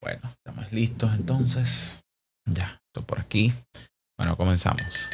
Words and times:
Bueno, 0.00 0.20
estamos 0.24 0.72
listos 0.72 1.12
entonces. 1.14 2.00
Ya, 2.46 2.80
estoy 2.86 3.04
por 3.04 3.18
aquí. 3.18 3.52
Bueno, 4.16 4.36
comenzamos. 4.36 5.10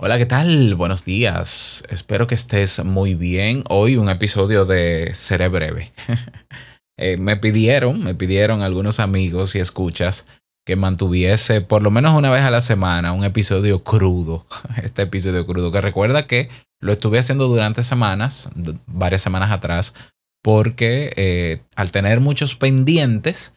Hola, 0.00 0.18
¿qué 0.18 0.26
tal? 0.26 0.76
Buenos 0.76 1.04
días. 1.04 1.82
Espero 1.88 2.28
que 2.28 2.36
estés 2.36 2.84
muy 2.84 3.16
bien. 3.16 3.64
Hoy 3.68 3.96
un 3.96 4.08
episodio 4.08 4.64
de 4.64 5.14
Seré 5.14 5.48
Breve. 5.48 5.92
Eh, 6.96 7.16
me 7.16 7.36
pidieron, 7.36 8.04
me 8.04 8.14
pidieron 8.14 8.62
algunos 8.62 9.00
amigos 9.00 9.56
y 9.56 9.58
escuchas 9.58 10.28
que 10.64 10.76
mantuviese 10.76 11.60
por 11.60 11.82
lo 11.82 11.90
menos 11.90 12.16
una 12.16 12.30
vez 12.30 12.42
a 12.42 12.52
la 12.52 12.60
semana 12.60 13.12
un 13.12 13.24
episodio 13.24 13.82
crudo. 13.82 14.46
Este 14.80 15.02
episodio 15.02 15.44
crudo 15.44 15.72
que 15.72 15.80
recuerda 15.80 16.28
que 16.28 16.48
lo 16.80 16.92
estuve 16.92 17.18
haciendo 17.18 17.48
durante 17.48 17.82
semanas, 17.82 18.48
varias 18.86 19.22
semanas 19.22 19.50
atrás, 19.50 19.92
porque 20.40 21.12
eh, 21.16 21.62
al 21.74 21.90
tener 21.90 22.20
muchos 22.20 22.54
pendientes, 22.54 23.54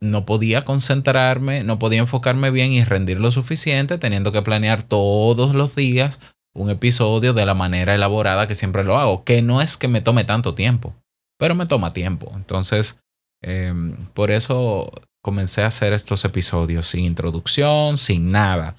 no 0.00 0.26
podía 0.26 0.62
concentrarme, 0.62 1.64
no 1.64 1.78
podía 1.78 2.00
enfocarme 2.00 2.50
bien 2.50 2.72
y 2.72 2.84
rendir 2.84 3.20
lo 3.20 3.30
suficiente, 3.30 3.98
teniendo 3.98 4.32
que 4.32 4.42
planear 4.42 4.82
todos 4.82 5.54
los 5.54 5.74
días 5.74 6.20
un 6.54 6.70
episodio 6.70 7.34
de 7.34 7.46
la 7.46 7.54
manera 7.54 7.94
elaborada 7.94 8.46
que 8.46 8.54
siempre 8.54 8.84
lo 8.84 8.98
hago, 8.98 9.24
que 9.24 9.42
no 9.42 9.60
es 9.60 9.76
que 9.76 9.88
me 9.88 10.00
tome 10.00 10.24
tanto 10.24 10.54
tiempo, 10.54 10.94
pero 11.38 11.54
me 11.54 11.66
toma 11.66 11.92
tiempo. 11.92 12.32
Entonces, 12.34 12.98
em, 13.42 14.06
por 14.14 14.30
eso 14.30 14.90
comencé 15.22 15.62
a 15.62 15.66
hacer 15.66 15.92
estos 15.92 16.24
episodios 16.24 16.86
sin 16.86 17.04
introducción, 17.04 17.98
sin 17.98 18.30
nada. 18.30 18.76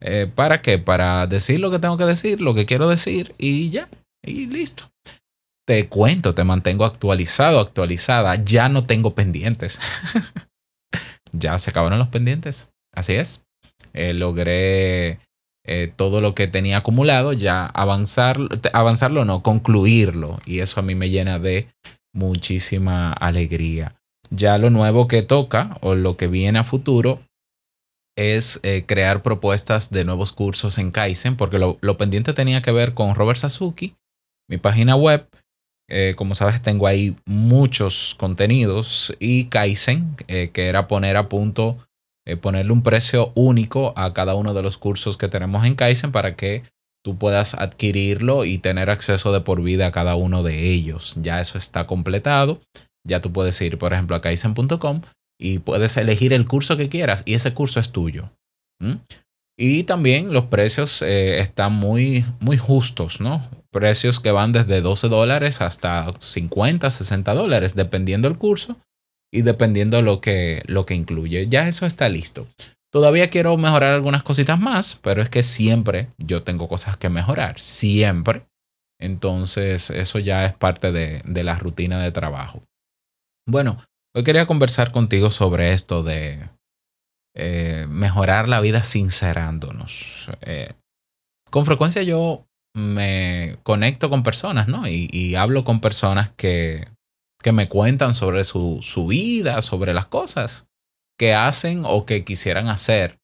Eh, 0.00 0.30
¿Para 0.34 0.60
qué? 0.62 0.78
Para 0.78 1.26
decir 1.26 1.60
lo 1.60 1.70
que 1.70 1.78
tengo 1.78 1.96
que 1.96 2.04
decir, 2.04 2.40
lo 2.40 2.54
que 2.54 2.66
quiero 2.66 2.88
decir 2.88 3.34
y 3.38 3.70
ya, 3.70 3.88
y 4.24 4.46
listo 4.46 4.90
te 5.70 5.88
cuento, 5.88 6.34
te 6.34 6.42
mantengo 6.42 6.84
actualizado, 6.84 7.60
actualizada. 7.60 8.34
Ya 8.34 8.68
no 8.68 8.86
tengo 8.86 9.14
pendientes. 9.14 9.78
ya 11.32 11.56
se 11.60 11.70
acabaron 11.70 12.00
los 12.00 12.08
pendientes. 12.08 12.72
Así 12.92 13.14
es. 13.14 13.44
Eh, 13.92 14.12
logré 14.12 15.20
eh, 15.64 15.92
todo 15.94 16.20
lo 16.20 16.34
que 16.34 16.48
tenía 16.48 16.78
acumulado, 16.78 17.34
ya 17.34 17.66
avanzar, 17.66 18.36
avanzarlo 18.72 19.24
no, 19.24 19.44
concluirlo. 19.44 20.40
Y 20.44 20.58
eso 20.58 20.80
a 20.80 20.82
mí 20.82 20.96
me 20.96 21.08
llena 21.08 21.38
de 21.38 21.68
muchísima 22.12 23.12
alegría. 23.12 23.94
Ya 24.28 24.58
lo 24.58 24.70
nuevo 24.70 25.06
que 25.06 25.22
toca 25.22 25.78
o 25.82 25.94
lo 25.94 26.16
que 26.16 26.26
viene 26.26 26.58
a 26.58 26.64
futuro 26.64 27.20
es 28.16 28.58
eh, 28.64 28.86
crear 28.88 29.22
propuestas 29.22 29.90
de 29.92 30.04
nuevos 30.04 30.32
cursos 30.32 30.78
en 30.78 30.90
Kaizen, 30.90 31.36
porque 31.36 31.58
lo, 31.58 31.78
lo 31.80 31.96
pendiente 31.96 32.32
tenía 32.32 32.60
que 32.60 32.72
ver 32.72 32.92
con 32.92 33.14
Robert 33.14 33.38
Sasuki, 33.38 33.94
mi 34.48 34.58
página 34.58 34.96
web, 34.96 35.28
eh, 35.90 36.14
como 36.16 36.34
sabes, 36.34 36.62
tengo 36.62 36.86
ahí 36.86 37.16
muchos 37.26 38.14
contenidos 38.16 39.12
y 39.18 39.46
Kaizen, 39.46 40.16
eh, 40.28 40.50
que 40.52 40.68
era 40.68 40.86
poner 40.86 41.16
a 41.16 41.28
punto, 41.28 41.78
eh, 42.24 42.36
ponerle 42.36 42.72
un 42.72 42.82
precio 42.82 43.32
único 43.34 43.92
a 43.96 44.14
cada 44.14 44.36
uno 44.36 44.54
de 44.54 44.62
los 44.62 44.78
cursos 44.78 45.16
que 45.16 45.28
tenemos 45.28 45.66
en 45.66 45.74
Kaizen 45.74 46.12
para 46.12 46.36
que 46.36 46.62
tú 47.04 47.18
puedas 47.18 47.54
adquirirlo 47.54 48.44
y 48.44 48.58
tener 48.58 48.88
acceso 48.88 49.32
de 49.32 49.40
por 49.40 49.62
vida 49.62 49.88
a 49.88 49.92
cada 49.92 50.14
uno 50.14 50.44
de 50.44 50.70
ellos. 50.70 51.18
Ya 51.20 51.40
eso 51.40 51.58
está 51.58 51.86
completado. 51.86 52.60
Ya 53.04 53.20
tú 53.20 53.32
puedes 53.32 53.60
ir, 53.60 53.78
por 53.78 53.92
ejemplo, 53.92 54.14
a 54.14 54.20
kaizen.com 54.20 55.00
y 55.40 55.58
puedes 55.60 55.96
elegir 55.96 56.32
el 56.32 56.46
curso 56.46 56.76
que 56.76 56.88
quieras 56.88 57.22
y 57.24 57.34
ese 57.34 57.54
curso 57.54 57.80
es 57.80 57.90
tuyo. 57.90 58.30
Y 59.62 59.84
también 59.84 60.32
los 60.32 60.46
precios 60.46 61.02
están 61.02 61.74
muy, 61.74 62.24
muy 62.40 62.56
justos, 62.56 63.20
¿no? 63.20 63.46
precios 63.70 64.20
que 64.20 64.32
van 64.32 64.52
desde 64.52 64.80
12 64.80 65.08
dólares 65.08 65.60
hasta 65.60 66.12
50, 66.18 66.90
60 66.90 67.34
dólares, 67.34 67.74
dependiendo 67.74 68.28
el 68.28 68.36
curso 68.36 68.76
y 69.32 69.42
dependiendo 69.42 70.02
lo 70.02 70.20
que, 70.20 70.62
lo 70.66 70.86
que 70.86 70.94
incluye. 70.94 71.46
Ya 71.48 71.68
eso 71.68 71.86
está 71.86 72.08
listo. 72.08 72.46
Todavía 72.92 73.30
quiero 73.30 73.56
mejorar 73.56 73.94
algunas 73.94 74.24
cositas 74.24 74.58
más, 74.58 74.98
pero 75.02 75.22
es 75.22 75.30
que 75.30 75.44
siempre 75.44 76.08
yo 76.18 76.42
tengo 76.42 76.68
cosas 76.68 76.96
que 76.96 77.08
mejorar, 77.08 77.60
siempre. 77.60 78.42
Entonces 78.98 79.90
eso 79.90 80.18
ya 80.18 80.44
es 80.44 80.54
parte 80.54 80.90
de, 80.90 81.22
de 81.24 81.44
la 81.44 81.56
rutina 81.56 82.02
de 82.02 82.10
trabajo. 82.10 82.62
Bueno, 83.46 83.78
hoy 84.14 84.24
quería 84.24 84.46
conversar 84.46 84.90
contigo 84.90 85.30
sobre 85.30 85.72
esto 85.72 86.02
de 86.02 86.40
eh, 87.34 87.86
mejorar 87.88 88.48
la 88.48 88.60
vida 88.60 88.82
sincerándonos. 88.82 90.28
Eh, 90.42 90.72
con 91.50 91.66
frecuencia 91.66 92.02
yo 92.02 92.46
me 92.74 93.58
conecto 93.62 94.10
con 94.10 94.22
personas, 94.22 94.68
¿no? 94.68 94.86
Y, 94.88 95.34
hablo 95.34 95.64
con 95.64 95.80
personas 95.80 96.30
que, 96.36 96.88
que 97.42 97.52
me 97.52 97.68
cuentan 97.68 98.14
sobre 98.14 98.44
su, 98.44 98.80
su, 98.82 99.06
vida, 99.06 99.60
sobre 99.62 99.94
las 99.94 100.06
cosas 100.06 100.66
que 101.18 101.34
hacen 101.34 101.82
o 101.84 102.06
que 102.06 102.24
quisieran 102.24 102.68
hacer. 102.68 103.18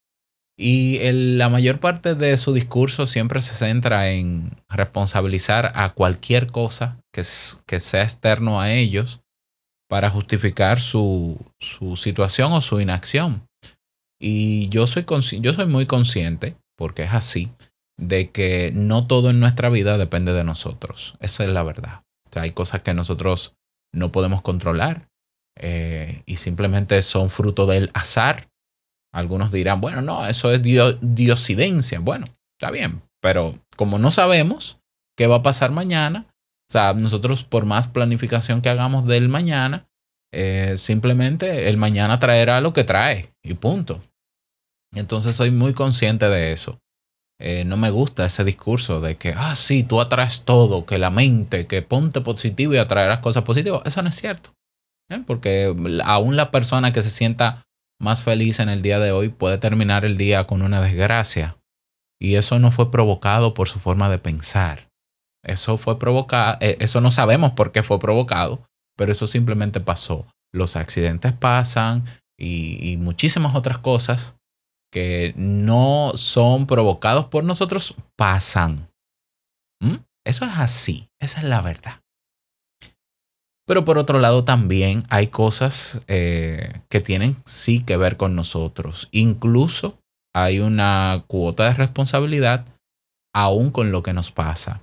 Y 0.58 0.98
la 1.12 1.48
mayor 1.48 1.80
parte 1.80 2.14
de 2.14 2.36
su 2.38 2.54
discurso 2.54 3.06
siempre 3.06 3.42
se 3.42 3.52
centra 3.52 4.10
en 4.10 4.52
responsabilizar 4.68 5.72
a 5.74 5.92
cualquier 5.92 6.46
cosa 6.46 6.98
que, 7.12 7.22
que 7.66 7.80
sea 7.80 8.02
externo 8.02 8.60
a 8.60 8.72
ellos 8.72 9.20
para 9.88 10.10
justificar 10.10 10.80
su, 10.80 11.38
su 11.60 11.96
situación 11.96 12.52
o 12.52 12.60
su 12.60 12.80
inacción. 12.80 13.45
Y 14.20 14.68
yo 14.68 14.86
soy, 14.86 15.04
yo 15.40 15.52
soy 15.52 15.66
muy 15.66 15.86
consciente, 15.86 16.56
porque 16.76 17.04
es 17.04 17.12
así, 17.12 17.50
de 17.98 18.30
que 18.30 18.72
no 18.74 19.06
todo 19.06 19.30
en 19.30 19.40
nuestra 19.40 19.68
vida 19.68 19.98
depende 19.98 20.32
de 20.32 20.44
nosotros. 20.44 21.16
Esa 21.20 21.44
es 21.44 21.50
la 21.50 21.62
verdad. 21.62 22.02
O 22.28 22.32
sea, 22.32 22.42
hay 22.42 22.52
cosas 22.52 22.82
que 22.82 22.94
nosotros 22.94 23.54
no 23.92 24.12
podemos 24.12 24.42
controlar 24.42 25.08
eh, 25.58 26.22
y 26.26 26.36
simplemente 26.36 27.00
son 27.02 27.30
fruto 27.30 27.66
del 27.66 27.90
azar. 27.94 28.48
Algunos 29.12 29.52
dirán, 29.52 29.80
bueno, 29.80 30.02
no, 30.02 30.26
eso 30.26 30.52
es 30.52 30.62
diosidencia. 30.62 32.00
Bueno, 32.00 32.26
está 32.58 32.70
bien, 32.70 33.02
pero 33.22 33.54
como 33.76 33.98
no 33.98 34.10
sabemos 34.10 34.78
qué 35.16 35.26
va 35.26 35.36
a 35.36 35.42
pasar 35.42 35.70
mañana, 35.72 36.26
o 36.68 36.72
sea, 36.72 36.92
nosotros 36.92 37.44
por 37.44 37.64
más 37.64 37.86
planificación 37.86 38.60
que 38.60 38.68
hagamos 38.68 39.06
del 39.06 39.28
mañana, 39.28 39.86
eh, 40.38 40.76
simplemente 40.76 41.70
el 41.70 41.78
mañana 41.78 42.18
traerá 42.18 42.60
lo 42.60 42.74
que 42.74 42.84
trae 42.84 43.32
y 43.42 43.54
punto. 43.54 44.02
Entonces 44.94 45.34
soy 45.34 45.50
muy 45.50 45.72
consciente 45.72 46.28
de 46.28 46.52
eso. 46.52 46.78
Eh, 47.40 47.64
no 47.64 47.78
me 47.78 47.88
gusta 47.88 48.26
ese 48.26 48.44
discurso 48.44 49.00
de 49.00 49.16
que, 49.16 49.32
ah, 49.34 49.56
sí, 49.56 49.82
tú 49.82 49.98
atraes 49.98 50.44
todo, 50.44 50.84
que 50.84 50.98
la 50.98 51.08
mente, 51.08 51.66
que 51.66 51.80
ponte 51.80 52.20
positivo 52.20 52.74
y 52.74 52.76
atraerás 52.76 53.20
cosas 53.20 53.44
positivas. 53.44 53.80
Eso 53.86 54.02
no 54.02 54.10
es 54.10 54.14
cierto. 54.14 54.50
¿eh? 55.08 55.22
Porque 55.26 55.74
aún 56.04 56.36
la 56.36 56.50
persona 56.50 56.92
que 56.92 57.00
se 57.00 57.10
sienta 57.10 57.62
más 57.98 58.22
feliz 58.22 58.60
en 58.60 58.68
el 58.68 58.82
día 58.82 58.98
de 58.98 59.12
hoy 59.12 59.30
puede 59.30 59.56
terminar 59.56 60.04
el 60.04 60.18
día 60.18 60.46
con 60.46 60.60
una 60.60 60.82
desgracia. 60.82 61.56
Y 62.20 62.34
eso 62.34 62.58
no 62.58 62.70
fue 62.70 62.90
provocado 62.90 63.54
por 63.54 63.70
su 63.70 63.80
forma 63.80 64.10
de 64.10 64.18
pensar. 64.18 64.90
Eso 65.42 65.78
fue 65.78 65.98
provocado, 65.98 66.58
eso 66.60 67.00
no 67.00 67.10
sabemos 67.10 67.52
por 67.52 67.72
qué 67.72 67.82
fue 67.82 67.98
provocado, 67.98 68.66
pero 68.96 69.12
eso 69.12 69.26
simplemente 69.26 69.80
pasó. 69.80 70.26
Los 70.52 70.76
accidentes 70.76 71.32
pasan 71.32 72.04
y 72.38 72.96
muchísimas 72.98 73.54
otras 73.54 73.78
cosas 73.78 74.36
que 74.92 75.34
no 75.36 76.12
son 76.14 76.66
provocados 76.66 77.26
por 77.26 77.44
nosotros 77.44 77.94
pasan. 78.16 78.88
¿Mm? 79.80 79.96
Eso 80.24 80.44
es 80.44 80.52
así, 80.56 81.08
esa 81.20 81.40
es 81.40 81.44
la 81.44 81.60
verdad. 81.60 82.00
Pero 83.66 83.84
por 83.84 83.98
otro 83.98 84.18
lado 84.18 84.44
también 84.44 85.02
hay 85.10 85.26
cosas 85.26 86.02
eh, 86.06 86.80
que 86.88 87.00
tienen 87.00 87.36
sí 87.44 87.84
que 87.84 87.96
ver 87.96 88.16
con 88.16 88.36
nosotros. 88.36 89.08
Incluso 89.10 89.98
hay 90.34 90.60
una 90.60 91.24
cuota 91.26 91.64
de 91.64 91.74
responsabilidad 91.74 92.64
aún 93.34 93.70
con 93.70 93.90
lo 93.90 94.02
que 94.02 94.12
nos 94.12 94.30
pasa. 94.30 94.80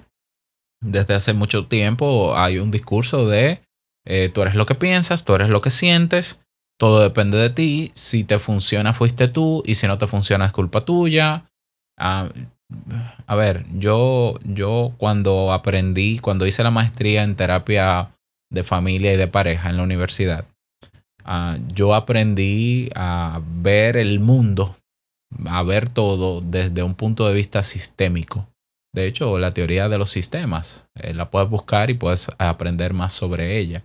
Desde 0.81 1.15
hace 1.15 1.33
mucho 1.33 1.67
tiempo 1.67 2.37
hay 2.37 2.59
un 2.59 2.71
discurso 2.71 3.27
de 3.27 3.63
eh, 4.05 4.29
tú 4.33 4.41
eres 4.41 4.55
lo 4.55 4.65
que 4.65 4.75
piensas, 4.75 5.23
tú 5.25 5.35
eres 5.35 5.49
lo 5.49 5.61
que 5.61 5.69
sientes 5.69 6.39
todo 6.83 7.01
depende 7.01 7.37
de 7.37 7.49
ti. 7.49 7.91
Si 7.93 8.23
te 8.23 8.39
funciona, 8.39 8.93
fuiste 8.93 9.27
tú. 9.27 9.63
Y 9.65 9.75
si 9.75 9.87
no 9.87 9.97
te 9.97 10.07
funciona, 10.07 10.45
es 10.45 10.51
culpa 10.51 10.83
tuya. 10.83 11.45
Ah, 11.97 12.29
a 13.27 13.35
ver, 13.35 13.65
yo, 13.73 14.39
yo 14.43 14.93
cuando 14.97 15.53
aprendí, 15.53 16.19
cuando 16.19 16.45
hice 16.47 16.63
la 16.63 16.71
maestría 16.71 17.23
en 17.23 17.35
terapia 17.35 18.11
de 18.51 18.63
familia 18.63 19.13
y 19.13 19.17
de 19.17 19.27
pareja 19.27 19.69
en 19.69 19.77
la 19.77 19.83
universidad, 19.83 20.45
ah, 21.23 21.57
yo 21.73 21.93
aprendí 21.93 22.89
a 22.95 23.41
ver 23.61 23.95
el 23.95 24.19
mundo, 24.19 24.75
a 25.45 25.63
ver 25.63 25.87
todo 25.87 26.41
desde 26.41 26.83
un 26.83 26.95
punto 26.95 27.27
de 27.27 27.33
vista 27.33 27.63
sistémico. 27.63 28.47
De 28.93 29.07
hecho, 29.07 29.39
la 29.39 29.53
teoría 29.53 29.87
de 29.87 29.97
los 29.97 30.09
sistemas, 30.09 30.87
eh, 30.95 31.13
la 31.13 31.31
puedes 31.31 31.49
buscar 31.49 31.89
y 31.89 31.93
puedes 31.93 32.29
aprender 32.39 32.93
más 32.93 33.13
sobre 33.13 33.57
ella 33.57 33.83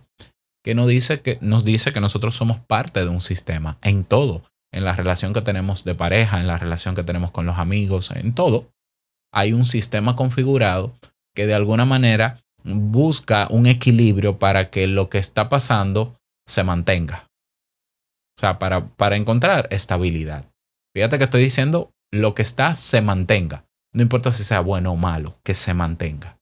que 0.63 0.75
nos 0.75 0.87
dice 0.87 1.21
que, 1.21 1.37
nos 1.41 1.63
dice 1.63 1.91
que 1.91 2.01
nosotros 2.01 2.35
somos 2.35 2.59
parte 2.59 3.01
de 3.01 3.09
un 3.09 3.21
sistema 3.21 3.77
en 3.81 4.03
todo, 4.03 4.43
en 4.71 4.83
la 4.83 4.95
relación 4.95 5.33
que 5.33 5.41
tenemos 5.41 5.83
de 5.83 5.95
pareja, 5.95 6.39
en 6.39 6.47
la 6.47 6.57
relación 6.57 6.95
que 6.95 7.03
tenemos 7.03 7.31
con 7.31 7.45
los 7.45 7.57
amigos, 7.57 8.11
en 8.11 8.33
todo. 8.33 8.69
Hay 9.31 9.53
un 9.53 9.65
sistema 9.65 10.15
configurado 10.15 10.93
que 11.35 11.45
de 11.45 11.53
alguna 11.53 11.85
manera 11.85 12.37
busca 12.63 13.47
un 13.49 13.67
equilibrio 13.67 14.39
para 14.39 14.69
que 14.69 14.87
lo 14.87 15.09
que 15.09 15.17
está 15.17 15.49
pasando 15.49 16.15
se 16.45 16.63
mantenga. 16.63 17.29
O 18.37 18.39
sea, 18.39 18.59
para, 18.59 18.87
para 18.87 19.15
encontrar 19.15 19.67
estabilidad. 19.71 20.45
Fíjate 20.93 21.17
que 21.17 21.25
estoy 21.25 21.43
diciendo 21.43 21.91
lo 22.11 22.33
que 22.33 22.41
está 22.41 22.73
se 22.73 23.01
mantenga. 23.01 23.65
No 23.93 24.01
importa 24.01 24.31
si 24.31 24.43
sea 24.43 24.61
bueno 24.61 24.91
o 24.91 24.95
malo, 24.95 25.39
que 25.43 25.53
se 25.53 25.73
mantenga. 25.73 26.37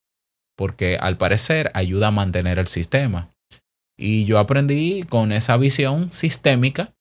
Porque 0.55 0.97
al 0.97 1.17
parecer 1.17 1.71
ayuda 1.73 2.07
a 2.07 2.11
mantener 2.11 2.59
el 2.59 2.67
sistema. 2.67 3.29
Y 3.97 4.25
yo 4.25 4.37
aprendí 4.39 5.03
con 5.03 5.31
esa 5.31 5.57
visión 5.57 6.11
sistémica 6.11 6.93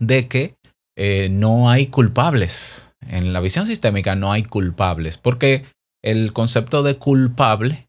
de 0.00 0.26
que 0.28 0.56
eh, 0.96 1.28
no 1.30 1.68
hay 1.70 1.88
culpables. 1.88 2.96
En 3.06 3.32
la 3.32 3.40
visión 3.40 3.66
sistémica 3.66 4.16
no 4.16 4.32
hay 4.32 4.42
culpables. 4.44 5.18
Porque 5.18 5.64
el 6.02 6.32
concepto 6.32 6.82
de 6.82 6.96
culpable 6.96 7.88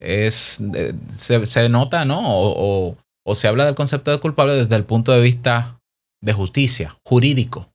es, 0.00 0.62
se, 1.14 1.68
nota, 1.68 2.04
¿no? 2.04 2.20
O, 2.22 2.96
o, 3.24 3.34
se 3.34 3.48
habla 3.48 3.64
del 3.64 3.74
concepto 3.74 4.10
de 4.10 4.20
culpable 4.20 4.54
desde 4.54 4.76
el 4.76 4.84
punto 4.84 5.12
de 5.12 5.20
vista 5.20 5.80
de 6.22 6.32
justicia, 6.32 6.98
jurídico. 7.04 7.72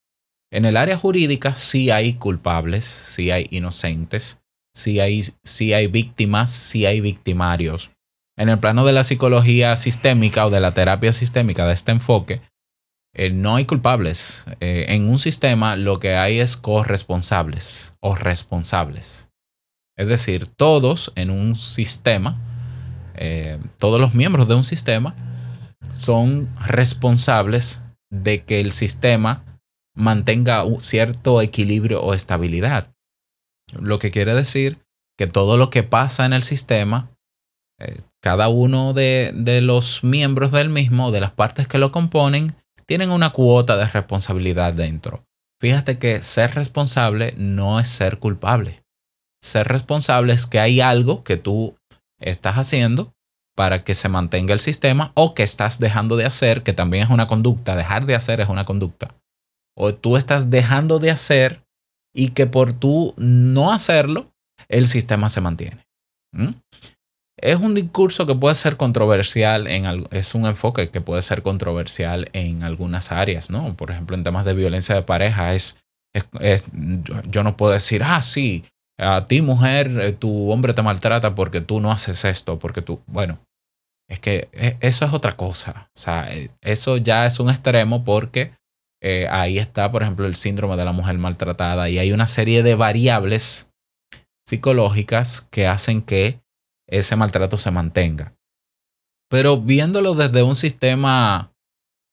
En 0.51 0.65
el 0.65 0.77
área 0.77 0.97
jurídica 0.97 1.55
sí 1.55 1.89
hay 1.89 2.15
culpables, 2.15 2.85
sí 2.85 3.31
hay 3.31 3.47
inocentes, 3.51 4.39
sí 4.75 4.99
hay, 4.99 5.23
sí 5.43 5.73
hay 5.73 5.87
víctimas, 5.87 6.51
sí 6.51 6.85
hay 6.85 7.01
victimarios. 7.01 7.91
En 8.41 8.49
el 8.49 8.57
plano 8.57 8.83
de 8.85 8.91
la 8.91 9.03
psicología 9.03 9.75
sistémica 9.75 10.47
o 10.47 10.49
de 10.49 10.59
la 10.59 10.73
terapia 10.73 11.13
sistémica, 11.13 11.67
de 11.67 11.73
este 11.73 11.91
enfoque, 11.91 12.41
eh, 13.13 13.29
no 13.29 13.55
hay 13.55 13.65
culpables. 13.65 14.47
Eh, 14.59 14.87
en 14.89 15.07
un 15.09 15.19
sistema 15.19 15.75
lo 15.75 15.99
que 15.99 16.15
hay 16.15 16.39
es 16.39 16.57
corresponsables 16.57 17.93
o 17.99 18.15
responsables. 18.15 19.29
Es 19.95 20.07
decir, 20.07 20.47
todos 20.47 21.13
en 21.13 21.29
un 21.29 21.55
sistema, 21.55 22.41
eh, 23.13 23.59
todos 23.77 24.01
los 24.01 24.15
miembros 24.15 24.47
de 24.47 24.55
un 24.55 24.63
sistema 24.63 25.13
son 25.91 26.49
responsables 26.65 27.83
de 28.09 28.43
que 28.43 28.59
el 28.59 28.71
sistema 28.71 29.59
mantenga 29.95 30.63
un 30.63 30.81
cierto 30.81 31.43
equilibrio 31.43 32.01
o 32.01 32.15
estabilidad. 32.15 32.91
Lo 33.79 33.99
que 33.99 34.09
quiere 34.09 34.33
decir 34.33 34.79
que 35.15 35.27
todo 35.27 35.57
lo 35.57 35.69
que 35.69 35.83
pasa 35.83 36.25
en 36.25 36.33
el 36.33 36.41
sistema, 36.41 37.11
cada 38.21 38.49
uno 38.49 38.93
de, 38.93 39.31
de 39.33 39.61
los 39.61 40.03
miembros 40.03 40.51
del 40.51 40.69
mismo, 40.69 41.11
de 41.11 41.21
las 41.21 41.31
partes 41.31 41.67
que 41.67 41.77
lo 41.77 41.91
componen, 41.91 42.55
tienen 42.85 43.11
una 43.11 43.31
cuota 43.31 43.77
de 43.77 43.87
responsabilidad 43.87 44.73
dentro. 44.73 45.23
Fíjate 45.59 45.97
que 45.97 46.21
ser 46.21 46.55
responsable 46.55 47.33
no 47.37 47.79
es 47.79 47.87
ser 47.87 48.19
culpable 48.19 48.81
ser 49.41 49.67
responsable 49.67 50.33
es 50.33 50.45
que 50.45 50.59
hay 50.59 50.81
algo 50.81 51.23
que 51.23 51.37
tú 51.37 51.75
estás 52.19 52.55
haciendo 52.55 53.13
para 53.55 53.83
que 53.83 53.95
se 53.95 54.07
mantenga 54.07 54.53
el 54.53 54.59
sistema 54.59 55.11
o 55.15 55.33
que 55.33 55.43
estás 55.43 55.79
dejando 55.79 56.15
de 56.15 56.25
hacer, 56.25 56.63
que 56.63 56.73
también 56.73 57.03
es 57.03 57.09
una 57.09 57.27
conducta. 57.27 57.75
Dejar 57.75 58.05
de 58.05 58.15
hacer 58.15 58.39
es 58.39 58.49
una 58.49 58.65
conducta. 58.65 59.15
O 59.75 59.93
tú 59.93 60.15
estás 60.15 60.49
dejando 60.49 60.99
de 60.99 61.11
hacer 61.11 61.63
y 62.13 62.29
que 62.29 62.45
por 62.45 62.73
tú 62.73 63.13
no 63.17 63.73
hacerlo, 63.73 64.31
el 64.69 64.87
sistema 64.87 65.27
se 65.29 65.41
mantiene. 65.41 65.85
¿Mm? 66.33 66.51
Es 67.41 67.59
un 67.59 67.73
discurso 67.73 68.25
que 68.25 68.35
puede 68.35 68.55
ser 68.55 68.77
controversial, 68.77 69.67
en, 69.67 70.05
es 70.11 70.35
un 70.35 70.45
enfoque 70.45 70.89
que 70.89 71.01
puede 71.01 71.21
ser 71.21 71.41
controversial 71.41 72.29
en 72.33 72.63
algunas 72.63 73.11
áreas, 73.11 73.49
¿no? 73.49 73.75
Por 73.75 73.91
ejemplo, 73.91 74.15
en 74.15 74.23
temas 74.23 74.45
de 74.45 74.53
violencia 74.53 74.95
de 74.95 75.01
pareja, 75.01 75.53
es, 75.53 75.79
es 76.39 76.63
yo 77.29 77.43
no 77.43 77.57
puedo 77.57 77.73
decir, 77.73 78.03
ah, 78.03 78.21
sí, 78.21 78.63
a 78.97 79.25
ti 79.25 79.41
mujer, 79.41 79.99
eh, 79.99 80.11
tu 80.13 80.51
hombre 80.51 80.73
te 80.73 80.83
maltrata 80.83 81.33
porque 81.33 81.61
tú 81.61 81.79
no 81.81 81.91
haces 81.91 82.23
esto, 82.25 82.59
porque 82.59 82.81
tú, 82.81 83.01
bueno, 83.07 83.39
es 84.07 84.19
que 84.19 84.49
e, 84.51 84.77
eso 84.81 85.05
es 85.05 85.13
otra 85.13 85.35
cosa. 85.35 85.89
O 85.95 85.99
sea, 85.99 86.31
eh, 86.31 86.51
eso 86.61 86.97
ya 86.97 87.25
es 87.25 87.39
un 87.39 87.49
extremo 87.49 88.03
porque 88.03 88.51
eh, 89.01 89.27
ahí 89.29 89.57
está, 89.57 89.91
por 89.91 90.03
ejemplo, 90.03 90.27
el 90.27 90.35
síndrome 90.35 90.77
de 90.77 90.85
la 90.85 90.91
mujer 90.91 91.17
maltratada 91.17 91.89
y 91.89 91.97
hay 91.97 92.11
una 92.11 92.27
serie 92.27 92.61
de 92.61 92.75
variables 92.75 93.71
psicológicas 94.47 95.47
que 95.49 95.65
hacen 95.65 96.01
que 96.01 96.40
ese 96.91 97.15
maltrato 97.15 97.57
se 97.57 97.71
mantenga. 97.71 98.35
Pero 99.29 99.57
viéndolo 99.57 100.13
desde 100.13 100.43
un 100.43 100.55
sistema 100.55 101.51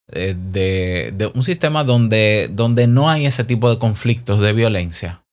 de, 0.07 1.13
de, 1.15 1.27
un 1.35 1.43
sistema 1.43 1.85
donde, 1.85 2.49
donde 2.51 2.87
no 2.87 3.11
hay 3.11 3.27
ese 3.27 3.45
tipo 3.45 3.69
de 3.69 3.79
conflictos 3.79 4.41
de 4.41 4.53
violencia, 4.53 5.25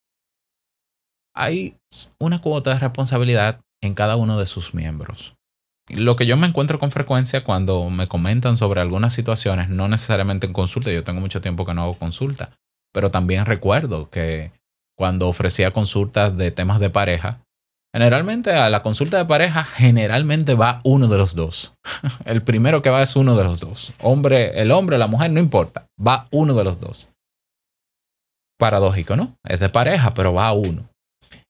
hay 1.33 1.77
una 2.19 2.41
cuota 2.41 2.73
de 2.73 2.79
responsabilidad 2.79 3.61
en 3.81 3.93
cada 3.93 4.15
uno 4.15 4.39
de 4.39 4.45
sus 4.45 4.73
miembros. 4.73 5.35
Lo 5.89 6.15
que 6.15 6.25
yo 6.25 6.35
me 6.35 6.47
encuentro 6.47 6.79
con 6.79 6.91
frecuencia 6.91 7.43
cuando 7.43 7.89
me 7.91 8.07
comentan 8.07 8.57
sobre 8.57 8.81
algunas 8.81 9.13
situaciones, 9.13 9.69
no 9.69 9.87
necesariamente 9.87 10.47
en 10.47 10.53
consulta, 10.53 10.91
yo 10.91 11.03
tengo 11.03 11.21
mucho 11.21 11.41
tiempo 11.41 11.65
que 11.65 11.75
no 11.75 11.83
hago 11.83 11.99
consulta, 11.99 12.51
pero 12.91 13.11
también 13.11 13.45
recuerdo 13.45 14.09
que 14.09 14.51
cuando 14.97 15.27
ofrecía 15.27 15.71
consultas 15.71 16.35
de 16.35 16.51
temas 16.51 16.79
de 16.79 16.89
pareja, 16.89 17.44
generalmente 17.95 18.51
a 18.51 18.69
la 18.69 18.81
consulta 18.81 19.17
de 19.17 19.23
pareja 19.23 19.63
generalmente 19.63 20.53
va 20.53 20.81
uno 20.83 21.07
de 21.07 21.17
los 21.17 21.33
dos. 21.33 21.75
El 22.25 22.43
primero 22.43 22.81
que 22.81 22.89
va 22.89 23.01
es 23.01 23.15
uno 23.15 23.37
de 23.37 23.45
los 23.45 23.61
dos. 23.61 23.93
Hombre, 24.01 24.61
el 24.61 24.71
hombre, 24.71 24.97
la 24.97 25.07
mujer, 25.07 25.31
no 25.31 25.39
importa, 25.39 25.87
va 25.97 26.27
uno 26.29 26.55
de 26.55 26.65
los 26.65 26.77
dos. 26.81 27.09
Paradójico, 28.59 29.15
¿no? 29.15 29.37
Es 29.47 29.61
de 29.61 29.69
pareja, 29.69 30.13
pero 30.13 30.33
va 30.33 30.51
uno. 30.51 30.89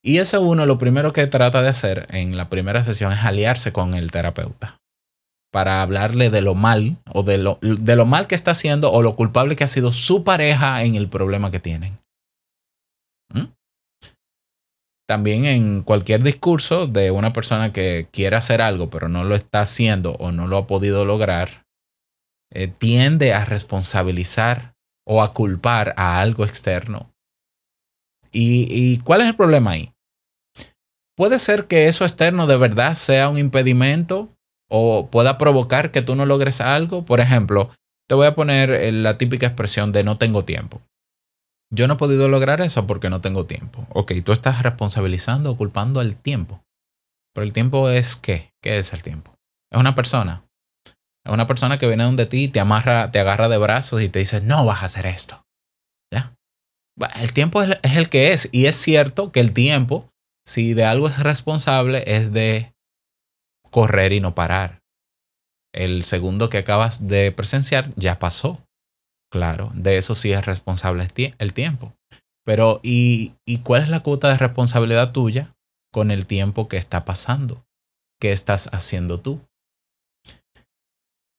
Y 0.04 0.20
ese 0.20 0.38
uno 0.38 0.68
lo 0.68 0.78
primero 0.78 1.14
que 1.14 1.26
trata 1.26 1.64
de 1.64 1.70
hacer 1.70 2.06
en 2.12 2.38
la 2.38 2.48
primera 2.48 2.84
sesión 2.84 3.12
es 3.12 3.24
aliarse 3.24 3.74
con 3.74 3.96
el 3.96 4.12
terapeuta 4.12 4.78
para 5.52 5.82
hablarle 5.82 6.30
de 6.30 6.44
lo 6.44 6.54
mal 6.54 6.98
o 7.12 7.24
de 7.24 7.40
lo, 7.40 7.58
de 7.62 7.96
lo 7.96 8.06
mal 8.06 8.28
que 8.28 8.36
está 8.36 8.52
haciendo 8.52 8.92
o 8.92 9.02
lo 9.02 9.16
culpable 9.16 9.56
que 9.56 9.64
ha 9.64 9.68
sido 9.68 9.92
su 9.92 10.24
pareja 10.24 10.84
en 10.84 10.94
el 10.94 11.08
problema 11.08 11.50
que 11.50 11.60
tienen. 11.60 11.98
También 15.08 15.46
en 15.46 15.84
cualquier 15.84 16.24
discurso 16.24 16.88
de 16.88 17.12
una 17.12 17.32
persona 17.32 17.72
que 17.72 18.08
quiere 18.12 18.36
hacer 18.36 18.62
algo 18.62 18.90
pero 18.90 19.08
no 19.08 19.24
lo 19.24 19.36
está 19.36 19.62
haciendo 19.62 20.14
o 20.14 20.32
no 20.32 20.48
lo 20.48 20.58
ha 20.58 20.68
podido 20.68 21.06
lograr, 21.06 21.66
eh, 22.52 22.68
tiende 22.68 23.34
a 23.34 23.46
responsabilizar 23.46 24.74
o 25.06 25.22
a 25.22 25.34
culpar 25.34 25.94
a 25.98 26.20
algo 26.20 26.44
externo. 26.44 27.12
¿Y 28.38 28.98
cuál 29.00 29.22
es 29.22 29.28
el 29.28 29.36
problema 29.36 29.72
ahí? 29.72 29.96
Puede 31.16 31.40
ser 31.40 31.68
que 31.68 31.88
eso 31.88 32.04
externo 32.04 32.46
de 32.46 32.58
verdad 32.58 32.96
sea 32.96 33.30
un 33.30 33.38
impedimento 33.38 34.30
o 34.70 35.10
pueda 35.10 35.38
provocar 35.38 35.92
que 35.92 36.02
tú 36.02 36.16
no 36.16 36.26
logres 36.26 36.60
algo. 36.60 37.06
Por 37.06 37.22
ejemplo, 37.22 37.70
te 38.08 38.16
voy 38.16 38.28
a 38.28 38.36
poner 38.36 38.72
eh, 38.72 38.92
la 38.92 39.18
típica 39.18 39.48
expresión 39.48 39.92
de 39.94 40.04
no 40.04 40.18
tengo 40.18 40.44
tiempo. 40.44 40.82
Yo 41.72 41.88
no 41.88 41.96
he 41.96 41.98
podido 41.98 42.28
lograr 42.28 42.62
eso 42.62 42.86
porque 42.88 43.10
no 43.10 43.22
tengo 43.22 43.46
tiempo. 43.46 43.88
Ok, 43.90 44.14
tú 44.24 44.32
estás 44.32 44.62
responsabilizando 44.62 45.52
o 45.52 45.58
culpando 45.58 46.00
al 46.00 46.16
tiempo. 46.16 46.64
Pero 47.34 47.46
el 47.46 47.54
tiempo 47.54 47.90
es 47.90 48.16
qué? 48.16 48.52
¿Qué 48.62 48.80
es 48.80 48.94
el 48.94 49.04
tiempo? 49.04 49.36
Es 49.72 49.80
una 49.80 49.96
persona. 49.96 50.46
Es 51.26 51.34
una 51.34 51.48
persona 51.48 51.78
que 51.78 51.88
viene 51.88 52.04
donde 52.04 52.28
ti, 52.28 52.48
te 52.48 52.60
amarra, 52.60 53.12
te 53.12 53.20
agarra 53.20 53.50
de 53.50 53.58
brazos 53.58 54.02
y 54.02 54.10
te 54.10 54.20
dice, 54.20 54.42
no 54.42 54.66
vas 54.66 54.84
a 54.84 54.86
hacer 54.86 55.06
esto. 55.08 55.44
¿Ya? 56.14 56.36
El 57.20 57.34
tiempo 57.34 57.62
es 57.62 57.78
el 57.84 58.10
que 58.10 58.32
es. 58.32 58.48
Y 58.52 58.68
es 58.68 58.76
cierto 58.76 59.32
que 59.32 59.40
el 59.40 59.54
tiempo 59.54 60.10
si 60.46 60.74
de 60.74 60.86
algo 60.86 61.08
es 61.08 61.20
responsable 61.20 62.04
es 62.06 62.32
de 62.32 62.74
correr 63.72 64.14
y 64.14 64.20
no 64.20 64.36
parar. 64.36 64.82
El 65.74 66.06
segundo 66.06 66.50
que 66.50 66.60
acabas 66.60 67.08
de 67.08 67.32
presenciar 67.32 67.94
ya 67.96 68.20
pasó. 68.20 68.65
Claro, 69.36 69.70
de 69.74 69.98
eso 69.98 70.16
sí 70.16 70.32
es 70.32 70.46
responsable 70.46 71.06
el 71.40 71.54
tiempo. 71.54 71.94
Pero 72.46 72.80
¿y, 72.84 73.34
¿y 73.46 73.58
cuál 73.58 73.82
es 73.82 73.90
la 73.90 74.00
cuota 74.00 74.30
de 74.30 74.38
responsabilidad 74.38 75.12
tuya 75.12 75.54
con 75.92 76.10
el 76.10 76.26
tiempo 76.26 76.70
que 76.70 76.78
está 76.78 77.04
pasando? 77.04 77.66
¿Qué 78.22 78.32
estás 78.32 78.70
haciendo 78.72 79.20
tú? 79.20 79.42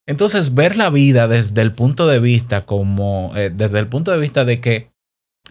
Entonces, 0.06 0.52
ver 0.52 0.76
la 0.76 0.90
vida 0.90 1.26
desde 1.26 1.62
el 1.62 1.72
punto 1.72 2.06
de 2.06 2.20
vista 2.20 2.66
como, 2.66 3.32
eh, 3.34 3.48
desde 3.48 3.78
el 3.78 3.88
punto 3.88 4.10
de 4.10 4.18
vista 4.18 4.44
de 4.44 4.60
que 4.60 4.90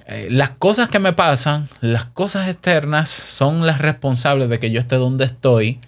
eh, 0.06 0.28
las 0.30 0.52
cosas 0.52 0.88
que 0.90 1.00
me 1.00 1.14
pasan, 1.14 1.68
las 1.82 2.06
cosas 2.06 2.48
externas, 2.48 3.10
son 3.10 3.66
las 3.66 3.80
responsables 3.80 4.50
de 4.50 4.60
que 4.60 4.70
yo 4.70 4.80
esté 4.80 4.98
donde 4.98 5.25
estoy. 5.25 5.80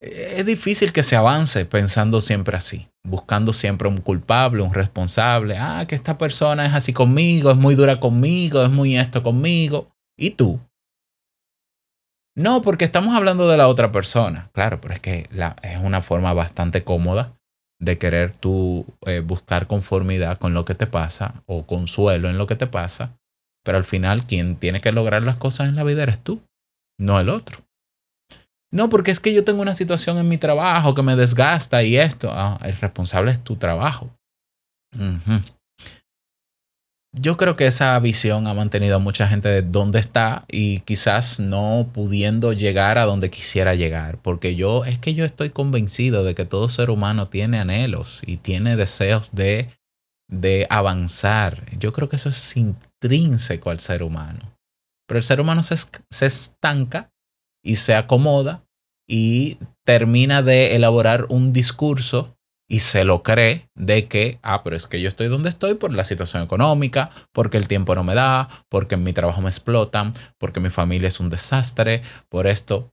Es 0.00 0.46
difícil 0.46 0.92
que 0.92 1.02
se 1.02 1.16
avance 1.16 1.64
pensando 1.66 2.20
siempre 2.20 2.56
así, 2.56 2.88
buscando 3.04 3.52
siempre 3.52 3.88
un 3.88 3.98
culpable, 3.98 4.62
un 4.62 4.72
responsable. 4.72 5.56
Ah, 5.58 5.86
que 5.88 5.96
esta 5.96 6.16
persona 6.18 6.66
es 6.66 6.74
así 6.74 6.92
conmigo, 6.92 7.50
es 7.50 7.56
muy 7.56 7.74
dura 7.74 7.98
conmigo, 7.98 8.62
es 8.62 8.70
muy 8.70 8.96
esto 8.96 9.22
conmigo. 9.22 9.90
¿Y 10.16 10.30
tú? 10.30 10.60
No, 12.36 12.62
porque 12.62 12.84
estamos 12.84 13.16
hablando 13.16 13.48
de 13.48 13.56
la 13.56 13.66
otra 13.66 13.90
persona. 13.90 14.50
Claro, 14.52 14.80
pero 14.80 14.94
es 14.94 15.00
que 15.00 15.28
es 15.62 15.78
una 15.82 16.02
forma 16.02 16.32
bastante 16.32 16.84
cómoda 16.84 17.36
de 17.80 17.98
querer 17.98 18.36
tú 18.36 18.86
eh, 19.06 19.20
buscar 19.20 19.66
conformidad 19.66 20.38
con 20.38 20.54
lo 20.54 20.64
que 20.64 20.74
te 20.74 20.86
pasa 20.86 21.42
o 21.46 21.66
consuelo 21.66 22.28
en 22.28 22.38
lo 22.38 22.46
que 22.46 22.56
te 22.56 22.66
pasa, 22.66 23.18
pero 23.64 23.78
al 23.78 23.84
final 23.84 24.24
quien 24.24 24.56
tiene 24.56 24.80
que 24.80 24.92
lograr 24.92 25.22
las 25.22 25.36
cosas 25.36 25.68
en 25.68 25.76
la 25.76 25.84
vida 25.84 26.02
eres 26.04 26.22
tú, 26.22 26.40
no 26.98 27.18
el 27.18 27.28
otro. 27.28 27.67
No, 28.70 28.88
porque 28.90 29.10
es 29.10 29.20
que 29.20 29.32
yo 29.32 29.44
tengo 29.44 29.62
una 29.62 29.74
situación 29.74 30.18
en 30.18 30.28
mi 30.28 30.36
trabajo 30.36 30.94
que 30.94 31.02
me 31.02 31.16
desgasta 31.16 31.82
y 31.82 31.96
esto, 31.96 32.30
ah, 32.30 32.58
el 32.62 32.74
responsable 32.74 33.32
es 33.32 33.42
tu 33.42 33.56
trabajo. 33.56 34.10
Yo 37.12 37.36
creo 37.36 37.56
que 37.56 37.66
esa 37.66 37.98
visión 37.98 38.46
ha 38.46 38.54
mantenido 38.54 38.96
a 38.96 39.00
mucha 39.00 39.26
gente 39.26 39.48
de 39.48 39.62
donde 39.62 39.98
está 39.98 40.44
y 40.46 40.80
quizás 40.80 41.40
no 41.40 41.88
pudiendo 41.92 42.52
llegar 42.52 42.98
a 42.98 43.06
donde 43.06 43.30
quisiera 43.30 43.74
llegar, 43.74 44.18
porque 44.20 44.54
yo 44.54 44.84
es 44.84 44.98
que 44.98 45.14
yo 45.14 45.24
estoy 45.24 45.50
convencido 45.50 46.22
de 46.22 46.34
que 46.34 46.44
todo 46.44 46.68
ser 46.68 46.90
humano 46.90 47.28
tiene 47.28 47.58
anhelos 47.58 48.22
y 48.26 48.36
tiene 48.36 48.76
deseos 48.76 49.34
de, 49.34 49.68
de 50.28 50.66
avanzar. 50.68 51.64
Yo 51.78 51.94
creo 51.94 52.10
que 52.10 52.16
eso 52.16 52.28
es 52.28 52.56
intrínseco 52.56 53.70
al 53.70 53.80
ser 53.80 54.02
humano. 54.02 54.54
Pero 55.06 55.18
el 55.18 55.24
ser 55.24 55.40
humano 55.40 55.62
se, 55.62 55.76
se 56.10 56.26
estanca 56.26 57.10
y 57.62 57.76
se 57.76 57.94
acomoda 57.94 58.64
y 59.08 59.58
termina 59.84 60.42
de 60.42 60.76
elaborar 60.76 61.26
un 61.28 61.52
discurso 61.52 62.36
y 62.70 62.80
se 62.80 63.04
lo 63.04 63.22
cree 63.22 63.70
de 63.74 64.08
que, 64.08 64.38
ah, 64.42 64.62
pero 64.62 64.76
es 64.76 64.86
que 64.86 65.00
yo 65.00 65.08
estoy 65.08 65.28
donde 65.28 65.48
estoy 65.48 65.74
por 65.74 65.92
la 65.92 66.04
situación 66.04 66.42
económica, 66.42 67.10
porque 67.32 67.56
el 67.56 67.66
tiempo 67.66 67.94
no 67.94 68.04
me 68.04 68.14
da, 68.14 68.48
porque 68.68 68.96
en 68.96 69.04
mi 69.04 69.14
trabajo 69.14 69.40
me 69.40 69.48
explotan, 69.48 70.12
porque 70.36 70.60
mi 70.60 70.68
familia 70.68 71.08
es 71.08 71.18
un 71.18 71.30
desastre, 71.30 72.02
por 72.28 72.46
esto. 72.46 72.92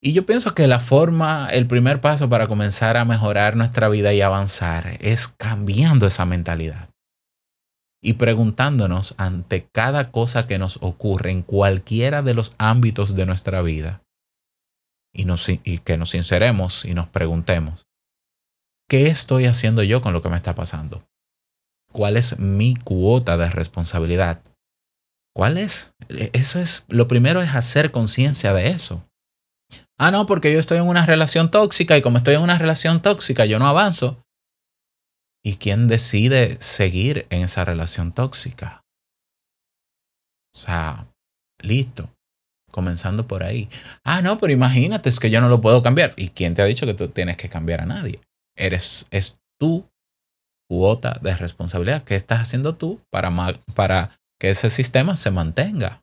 Y 0.00 0.12
yo 0.12 0.24
pienso 0.24 0.54
que 0.54 0.68
la 0.68 0.78
forma, 0.78 1.48
el 1.50 1.66
primer 1.66 2.00
paso 2.00 2.28
para 2.28 2.46
comenzar 2.46 2.96
a 2.96 3.04
mejorar 3.04 3.56
nuestra 3.56 3.88
vida 3.88 4.14
y 4.14 4.22
avanzar 4.22 4.96
es 5.00 5.26
cambiando 5.26 6.06
esa 6.06 6.24
mentalidad 6.24 6.89
y 8.02 8.14
preguntándonos 8.14 9.14
ante 9.18 9.66
cada 9.66 10.10
cosa 10.10 10.46
que 10.46 10.58
nos 10.58 10.78
ocurre 10.80 11.30
en 11.30 11.42
cualquiera 11.42 12.22
de 12.22 12.34
los 12.34 12.54
ámbitos 12.58 13.14
de 13.14 13.26
nuestra 13.26 13.62
vida 13.62 14.02
y, 15.12 15.78
que 15.78 15.96
nos 15.96 16.10
sinceremos 16.10 16.84
y 16.84 16.94
nos 16.94 17.08
preguntemos, 17.08 17.86
¿qué 18.88 19.08
estoy 19.08 19.46
haciendo 19.46 19.82
yo 19.82 20.00
con 20.00 20.12
lo 20.12 20.22
que 20.22 20.28
me 20.28 20.36
está 20.36 20.54
pasando? 20.54 21.04
¿Cuál 21.92 22.16
es 22.16 22.38
mi 22.38 22.74
cuota 22.74 23.36
de 23.36 23.50
responsabilidad? 23.50 24.40
¿Cuál 25.34 25.58
es? 25.58 25.94
Eso 26.08 26.60
es, 26.60 26.86
lo 26.88 27.08
primero 27.08 27.42
es 27.42 27.50
hacer 27.54 27.90
conciencia 27.90 28.52
de 28.52 28.68
eso. 28.68 29.04
Ah, 29.98 30.10
no, 30.10 30.26
porque 30.26 30.52
yo 30.52 30.58
estoy 30.58 30.78
en 30.78 30.88
una 30.88 31.04
relación 31.04 31.50
tóxica 31.50 31.96
y 31.96 32.02
como 32.02 32.18
estoy 32.18 32.34
en 32.34 32.42
una 32.42 32.58
relación 32.58 33.02
tóxica 33.02 33.44
yo 33.44 33.58
no 33.58 33.66
avanzo. 33.66 34.22
¿Y 35.42 35.56
quién 35.56 35.88
decide 35.88 36.60
seguir 36.60 37.26
en 37.30 37.42
esa 37.42 37.64
relación 37.64 38.12
tóxica? 38.12 38.82
O 40.54 40.58
sea, 40.58 41.06
listo. 41.62 42.10
Comenzando 42.70 43.26
por 43.26 43.42
ahí. 43.42 43.68
Ah, 44.04 44.22
no, 44.22 44.38
pero 44.38 44.52
imagínate, 44.52 45.08
es 45.08 45.18
que 45.18 45.30
yo 45.30 45.40
no 45.40 45.48
lo 45.48 45.60
puedo 45.60 45.82
cambiar. 45.82 46.12
¿Y 46.16 46.28
quién 46.28 46.54
te 46.54 46.62
ha 46.62 46.66
dicho 46.66 46.86
que 46.86 46.94
tú 46.94 47.08
tienes 47.08 47.36
que 47.36 47.48
cambiar 47.48 47.80
a 47.80 47.86
nadie? 47.86 48.20
Eres, 48.56 49.06
es 49.10 49.40
tu 49.58 49.88
cuota 50.68 51.18
de 51.20 51.34
responsabilidad. 51.36 52.04
¿Qué 52.04 52.14
estás 52.14 52.40
haciendo 52.40 52.76
tú 52.76 53.00
para, 53.10 53.32
para 53.74 54.16
que 54.38 54.50
ese 54.50 54.70
sistema 54.70 55.16
se 55.16 55.32
mantenga? 55.32 56.02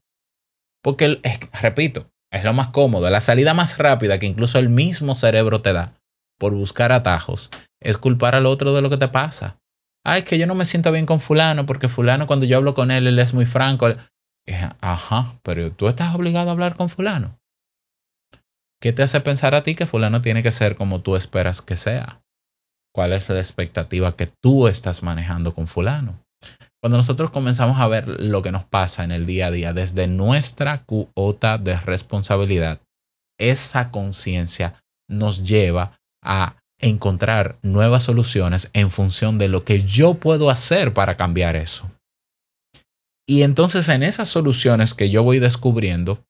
Porque, 0.83 1.21
repito, 1.61 2.09
es 2.31 2.43
lo 2.43 2.53
más 2.53 2.69
cómodo, 2.69 3.09
la 3.09 3.21
salida 3.21 3.53
más 3.53 3.77
rápida 3.77 4.19
que 4.19 4.25
incluso 4.25 4.59
el 4.59 4.69
mismo 4.69 5.15
cerebro 5.15 5.61
te 5.61 5.71
da 5.71 5.93
por 6.37 6.53
buscar 6.53 6.91
atajos 6.91 7.49
es 7.81 7.97
culpar 7.97 8.35
al 8.35 8.45
otro 8.45 8.73
de 8.73 8.81
lo 8.81 8.89
que 8.89 8.97
te 8.97 9.07
pasa. 9.07 9.57
Ah, 10.05 10.17
es 10.17 10.23
que 10.23 10.37
yo 10.37 10.47
no 10.47 10.55
me 10.55 10.65
siento 10.65 10.91
bien 10.91 11.05
con 11.05 11.19
fulano 11.19 11.65
porque 11.65 11.89
fulano 11.89 12.27
cuando 12.27 12.45
yo 12.45 12.57
hablo 12.57 12.73
con 12.73 12.91
él, 12.91 13.07
él 13.07 13.19
es 13.19 13.33
muy 13.33 13.45
franco. 13.45 13.87
Ajá, 14.79 15.39
pero 15.43 15.71
tú 15.71 15.87
estás 15.87 16.15
obligado 16.15 16.49
a 16.49 16.53
hablar 16.53 16.75
con 16.75 16.89
fulano. 16.89 17.37
¿Qué 18.81 18.93
te 18.93 19.03
hace 19.03 19.19
pensar 19.21 19.55
a 19.55 19.63
ti 19.63 19.75
que 19.75 19.87
fulano 19.87 20.21
tiene 20.21 20.43
que 20.43 20.51
ser 20.51 20.75
como 20.75 21.01
tú 21.01 21.15
esperas 21.15 21.61
que 21.61 21.75
sea? 21.75 22.21
¿Cuál 22.93 23.13
es 23.13 23.29
la 23.29 23.37
expectativa 23.37 24.15
que 24.15 24.31
tú 24.41 24.67
estás 24.67 25.03
manejando 25.03 25.53
con 25.53 25.67
fulano? 25.67 26.23
Cuando 26.81 26.97
nosotros 26.97 27.31
comenzamos 27.31 27.79
a 27.79 27.87
ver 27.87 28.07
lo 28.07 28.41
que 28.41 28.51
nos 28.51 28.65
pasa 28.65 29.03
en 29.03 29.11
el 29.11 29.25
día 29.25 29.47
a 29.47 29.51
día 29.51 29.73
desde 29.73 30.07
nuestra 30.07 30.83
cuota 30.85 31.57
de 31.57 31.75
responsabilidad, 31.79 32.79
esa 33.39 33.91
conciencia 33.91 34.75
nos 35.09 35.43
lleva 35.43 35.99
a 36.23 36.57
encontrar 36.79 37.57
nuevas 37.63 38.03
soluciones 38.03 38.69
en 38.73 38.91
función 38.91 39.37
de 39.37 39.47
lo 39.47 39.63
que 39.63 39.83
yo 39.83 40.15
puedo 40.15 40.49
hacer 40.49 40.93
para 40.93 41.17
cambiar 41.17 41.55
eso. 41.55 41.91
Y 43.27 43.41
entonces 43.41 43.89
en 43.89 44.03
esas 44.03 44.29
soluciones 44.29 44.93
que 44.93 45.09
yo 45.09 45.23
voy 45.23 45.39
descubriendo, 45.39 46.23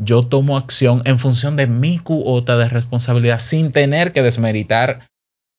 yo 0.00 0.26
tomo 0.26 0.56
acción 0.56 1.02
en 1.04 1.18
función 1.18 1.56
de 1.56 1.66
mi 1.66 1.98
cuota 1.98 2.56
de 2.56 2.68
responsabilidad 2.68 3.38
sin 3.38 3.72
tener 3.72 4.12
que 4.12 4.22
desmeritar 4.22 5.06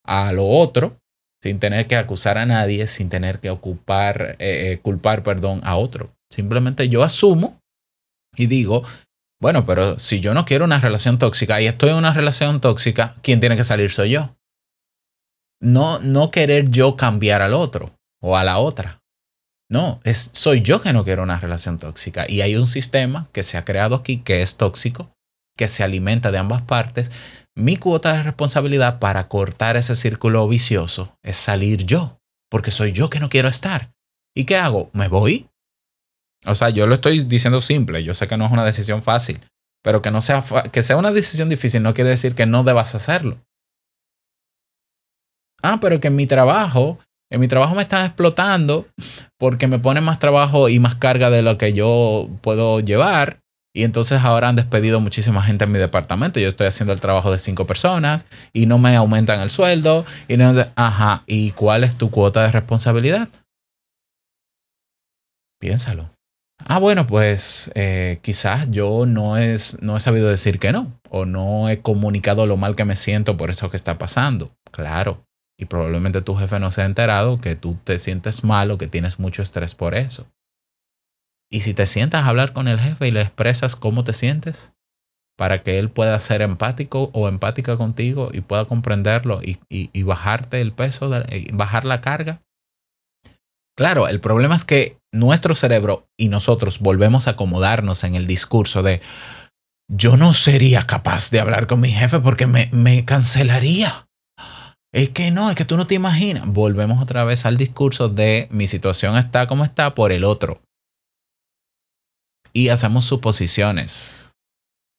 a 0.05 0.31
lo 0.33 0.47
otro, 0.47 0.97
sin 1.41 1.59
tener 1.59 1.87
que 1.87 1.95
acusar 1.95 2.37
a 2.37 2.45
nadie, 2.45 2.87
sin 2.87 3.09
tener 3.09 3.39
que 3.39 3.49
ocupar, 3.49 4.35
eh, 4.39 4.71
eh, 4.71 4.79
culpar, 4.81 5.23
perdón, 5.23 5.61
a 5.63 5.77
otro. 5.77 6.13
Simplemente 6.31 6.89
yo 6.89 7.03
asumo 7.03 7.59
y 8.35 8.47
digo, 8.47 8.83
bueno, 9.41 9.65
pero 9.65 9.99
si 9.99 10.19
yo 10.19 10.33
no 10.33 10.45
quiero 10.45 10.65
una 10.65 10.79
relación 10.79 11.19
tóxica 11.19 11.61
y 11.61 11.67
estoy 11.67 11.89
en 11.89 11.97
una 11.97 12.13
relación 12.13 12.61
tóxica, 12.61 13.15
¿quién 13.21 13.39
tiene 13.39 13.57
que 13.57 13.63
salir 13.63 13.91
soy 13.91 14.11
yo? 14.11 14.35
No, 15.61 15.99
no 15.99 16.31
querer 16.31 16.69
yo 16.69 16.95
cambiar 16.95 17.41
al 17.41 17.53
otro 17.53 17.97
o 18.21 18.37
a 18.37 18.43
la 18.43 18.59
otra. 18.59 19.01
No, 19.69 19.99
es, 20.03 20.29
soy 20.33 20.61
yo 20.61 20.81
que 20.81 20.93
no 20.93 21.03
quiero 21.03 21.23
una 21.23 21.39
relación 21.39 21.79
tóxica. 21.79 22.25
Y 22.29 22.41
hay 22.41 22.55
un 22.55 22.67
sistema 22.67 23.29
que 23.31 23.43
se 23.43 23.57
ha 23.57 23.65
creado 23.65 23.95
aquí 23.95 24.19
que 24.19 24.41
es 24.41 24.57
tóxico, 24.57 25.11
que 25.57 25.67
se 25.67 25.83
alimenta 25.83 26.31
de 26.31 26.37
ambas 26.37 26.61
partes. 26.61 27.11
Mi 27.55 27.77
cuota 27.77 28.13
de 28.13 28.23
responsabilidad 28.23 28.99
para 28.99 29.27
cortar 29.27 29.75
ese 29.75 29.95
círculo 29.95 30.47
vicioso 30.47 31.17
es 31.23 31.35
salir 31.35 31.85
yo, 31.85 32.19
porque 32.49 32.71
soy 32.71 32.91
yo 32.91 33.09
que 33.09 33.19
no 33.19 33.29
quiero 33.29 33.47
estar. 33.47 33.91
¿Y 34.35 34.45
qué 34.45 34.57
hago? 34.57 34.89
Me 34.93 35.07
voy 35.07 35.49
o 36.45 36.55
sea, 36.55 36.69
yo 36.69 36.87
lo 36.87 36.95
estoy 36.95 37.23
diciendo 37.23 37.61
simple, 37.61 38.03
yo 38.03 38.13
sé 38.13 38.27
que 38.27 38.37
no 38.37 38.45
es 38.45 38.51
una 38.51 38.65
decisión 38.65 39.01
fácil, 39.01 39.39
pero 39.83 40.01
que 40.01 40.11
no 40.11 40.21
sea 40.21 40.43
que 40.71 40.83
sea 40.83 40.97
una 40.97 41.11
decisión 41.11 41.49
difícil 41.49 41.83
no 41.83 41.93
quiere 41.93 42.09
decir 42.11 42.35
que 42.35 42.45
no 42.45 42.63
debas 42.63 42.95
hacerlo. 42.95 43.39
Ah, 45.61 45.79
pero 45.81 45.99
que 45.99 46.07
en 46.09 46.15
mi 46.15 46.25
trabajo, 46.27 46.99
en 47.31 47.41
mi 47.41 47.47
trabajo 47.47 47.75
me 47.75 47.81
están 47.81 48.05
explotando 48.05 48.87
porque 49.39 49.67
me 49.67 49.79
ponen 49.79 50.03
más 50.03 50.19
trabajo 50.19 50.69
y 50.69 50.79
más 50.79 50.95
carga 50.95 51.29
de 51.29 51.41
lo 51.41 51.57
que 51.57 51.73
yo 51.73 52.29
puedo 52.41 52.79
llevar. 52.79 53.39
Y 53.75 53.83
entonces 53.83 54.21
ahora 54.21 54.47
han 54.47 54.55
despedido 54.55 55.01
muchísima 55.01 55.43
gente 55.43 55.65
en 55.65 55.71
mi 55.71 55.79
departamento. 55.79 56.39
Yo 56.39 56.47
estoy 56.47 56.67
haciendo 56.67 56.93
el 56.93 57.01
trabajo 57.01 57.31
de 57.31 57.37
cinco 57.37 57.65
personas 57.65 58.25
y 58.53 58.67
no 58.67 58.77
me 58.77 58.95
aumentan 58.95 59.41
el 59.41 59.49
sueldo. 59.49 60.05
Y 60.29 60.37
no, 60.37 60.53
ajá, 60.75 61.23
¿y 61.27 61.51
cuál 61.51 61.83
es 61.83 61.97
tu 61.97 62.09
cuota 62.09 62.43
de 62.43 62.51
responsabilidad? 62.51 63.27
Piénsalo. 65.59 66.14
Ah, 66.59 66.79
bueno, 66.79 67.05
pues 67.05 67.71
eh, 67.75 68.19
quizás 68.21 68.71
yo 68.71 69.05
no, 69.05 69.37
es, 69.37 69.81
no 69.81 69.97
he 69.97 69.99
sabido 69.99 70.29
decir 70.29 70.57
que 70.59 70.71
no, 70.71 70.99
o 71.09 71.25
no 71.25 71.69
he 71.69 71.81
comunicado 71.81 72.45
lo 72.45 72.57
mal 72.57 72.75
que 72.75 72.85
me 72.85 72.95
siento 72.95 73.35
por 73.35 73.49
eso 73.49 73.69
que 73.69 73.77
está 73.77 73.97
pasando. 73.97 74.55
Claro, 74.71 75.25
y 75.59 75.65
probablemente 75.65 76.21
tu 76.21 76.35
jefe 76.35 76.59
no 76.59 76.71
se 76.71 76.81
ha 76.81 76.85
enterado 76.85 77.41
que 77.41 77.55
tú 77.55 77.75
te 77.83 77.97
sientes 77.97 78.43
mal 78.43 78.71
o 78.71 78.77
que 78.77 78.87
tienes 78.87 79.19
mucho 79.19 79.41
estrés 79.41 79.75
por 79.75 79.95
eso. 79.95 80.27
Y 81.51 81.61
si 81.61 81.73
te 81.73 81.85
sientas 81.85 82.23
a 82.23 82.29
hablar 82.29 82.53
con 82.53 82.67
el 82.67 82.79
jefe 82.79 83.07
y 83.07 83.11
le 83.11 83.21
expresas 83.21 83.75
cómo 83.75 84.03
te 84.03 84.13
sientes, 84.13 84.73
para 85.37 85.61
que 85.61 85.77
él 85.77 85.89
pueda 85.89 86.17
ser 86.21 86.41
empático 86.41 87.09
o 87.13 87.27
empática 87.27 87.75
contigo 87.75 88.29
y 88.31 88.39
pueda 88.39 88.65
comprenderlo 88.65 89.41
y, 89.43 89.59
y, 89.69 90.03
bajarte 90.03 90.61
el 90.61 90.71
peso, 90.71 91.09
de, 91.09 91.49
bajar 91.53 91.83
la 91.83 91.99
carga, 91.99 92.41
Claro, 93.77 94.07
el 94.07 94.21
problema 94.21 94.55
es 94.55 94.63
que 94.63 94.97
nuestro 95.15 95.55
cerebro 95.55 96.07
y 96.17 96.29
nosotros 96.29 96.79
volvemos 96.79 97.27
a 97.27 97.31
acomodarnos 97.31 98.03
en 98.03 98.15
el 98.15 98.27
discurso 98.27 98.83
de 98.83 99.01
yo 99.89 100.17
no 100.17 100.33
sería 100.33 100.83
capaz 100.83 101.29
de 101.31 101.39
hablar 101.39 101.67
con 101.67 101.79
mi 101.79 101.91
jefe 101.91 102.19
porque 102.19 102.47
me, 102.47 102.69
me 102.71 103.05
cancelaría. 103.05 104.07
Es 104.93 105.09
que 105.09 105.31
no, 105.31 105.49
es 105.49 105.55
que 105.55 105.65
tú 105.65 105.77
no 105.77 105.87
te 105.87 105.95
imaginas. 105.95 106.45
Volvemos 106.47 107.01
otra 107.01 107.23
vez 107.23 107.45
al 107.45 107.57
discurso 107.57 108.09
de 108.09 108.47
mi 108.51 108.67
situación 108.67 109.17
está 109.17 109.47
como 109.47 109.63
está 109.63 109.93
por 109.93 110.11
el 110.11 110.23
otro. 110.23 110.61
Y 112.53 112.69
hacemos 112.69 113.05
suposiciones. 113.05 114.33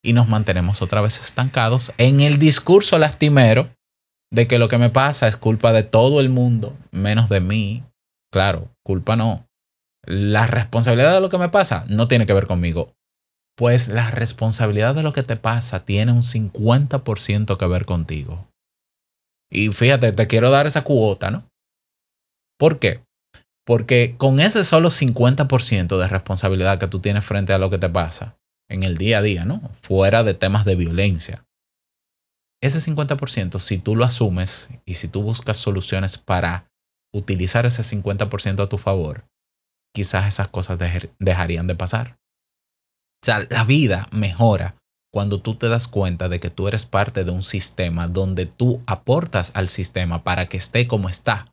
Y 0.04 0.12
nos 0.12 0.28
mantenemos 0.28 0.82
otra 0.82 1.00
vez 1.00 1.18
estancados 1.18 1.92
en 1.98 2.20
el 2.20 2.38
discurso 2.38 2.98
lastimero 2.98 3.70
de 4.30 4.46
que 4.46 4.58
lo 4.58 4.68
que 4.68 4.78
me 4.78 4.90
pasa 4.90 5.26
es 5.26 5.36
culpa 5.36 5.72
de 5.72 5.82
todo 5.82 6.20
el 6.20 6.28
mundo, 6.28 6.76
menos 6.92 7.28
de 7.28 7.40
mí, 7.40 7.82
Claro, 8.36 8.68
culpa 8.84 9.16
no. 9.16 9.45
La 10.06 10.46
responsabilidad 10.46 11.12
de 11.14 11.20
lo 11.20 11.28
que 11.28 11.38
me 11.38 11.48
pasa 11.48 11.84
no 11.88 12.08
tiene 12.08 12.26
que 12.26 12.32
ver 12.32 12.46
conmigo. 12.46 12.94
Pues 13.56 13.88
la 13.88 14.10
responsabilidad 14.10 14.94
de 14.94 15.02
lo 15.02 15.12
que 15.12 15.22
te 15.22 15.36
pasa 15.36 15.84
tiene 15.84 16.12
un 16.12 16.22
50% 16.22 17.56
que 17.56 17.66
ver 17.66 17.86
contigo. 17.86 18.48
Y 19.50 19.70
fíjate, 19.72 20.12
te 20.12 20.26
quiero 20.26 20.50
dar 20.50 20.66
esa 20.66 20.84
cuota, 20.84 21.30
¿no? 21.30 21.42
¿Por 22.58 22.78
qué? 22.78 23.02
Porque 23.64 24.14
con 24.16 24.40
ese 24.40 24.62
solo 24.62 24.90
50% 24.90 25.98
de 25.98 26.08
responsabilidad 26.08 26.78
que 26.78 26.86
tú 26.86 27.00
tienes 27.00 27.24
frente 27.24 27.52
a 27.52 27.58
lo 27.58 27.68
que 27.70 27.78
te 27.78 27.88
pasa 27.88 28.36
en 28.68 28.82
el 28.82 28.96
día 28.96 29.18
a 29.18 29.22
día, 29.22 29.44
¿no? 29.44 29.60
Fuera 29.82 30.22
de 30.22 30.34
temas 30.34 30.64
de 30.64 30.76
violencia. 30.76 31.44
ese 32.62 32.80
50%, 32.80 33.58
si 33.58 33.78
tú 33.78 33.94
lo 33.94 34.04
asumes 34.04 34.70
y 34.84 34.94
si 34.94 35.08
tú 35.08 35.22
buscas 35.22 35.56
soluciones 35.56 36.18
para 36.18 36.68
utilizar 37.12 37.66
ese 37.66 37.82
50% 37.82 38.62
a 38.62 38.68
tu 38.68 38.78
favor, 38.78 39.24
quizás 39.96 40.28
esas 40.28 40.48
cosas 40.48 40.78
dejarían 41.18 41.66
de 41.66 41.74
pasar. 41.74 42.18
O 43.22 43.24
sea, 43.24 43.46
la 43.48 43.64
vida 43.64 44.08
mejora 44.12 44.76
cuando 45.10 45.40
tú 45.40 45.54
te 45.54 45.70
das 45.70 45.88
cuenta 45.88 46.28
de 46.28 46.38
que 46.38 46.50
tú 46.50 46.68
eres 46.68 46.84
parte 46.84 47.24
de 47.24 47.30
un 47.30 47.42
sistema 47.42 48.06
donde 48.06 48.44
tú 48.44 48.82
aportas 48.86 49.52
al 49.54 49.70
sistema 49.70 50.22
para 50.22 50.50
que 50.50 50.58
esté 50.58 50.86
como 50.86 51.08
está. 51.08 51.50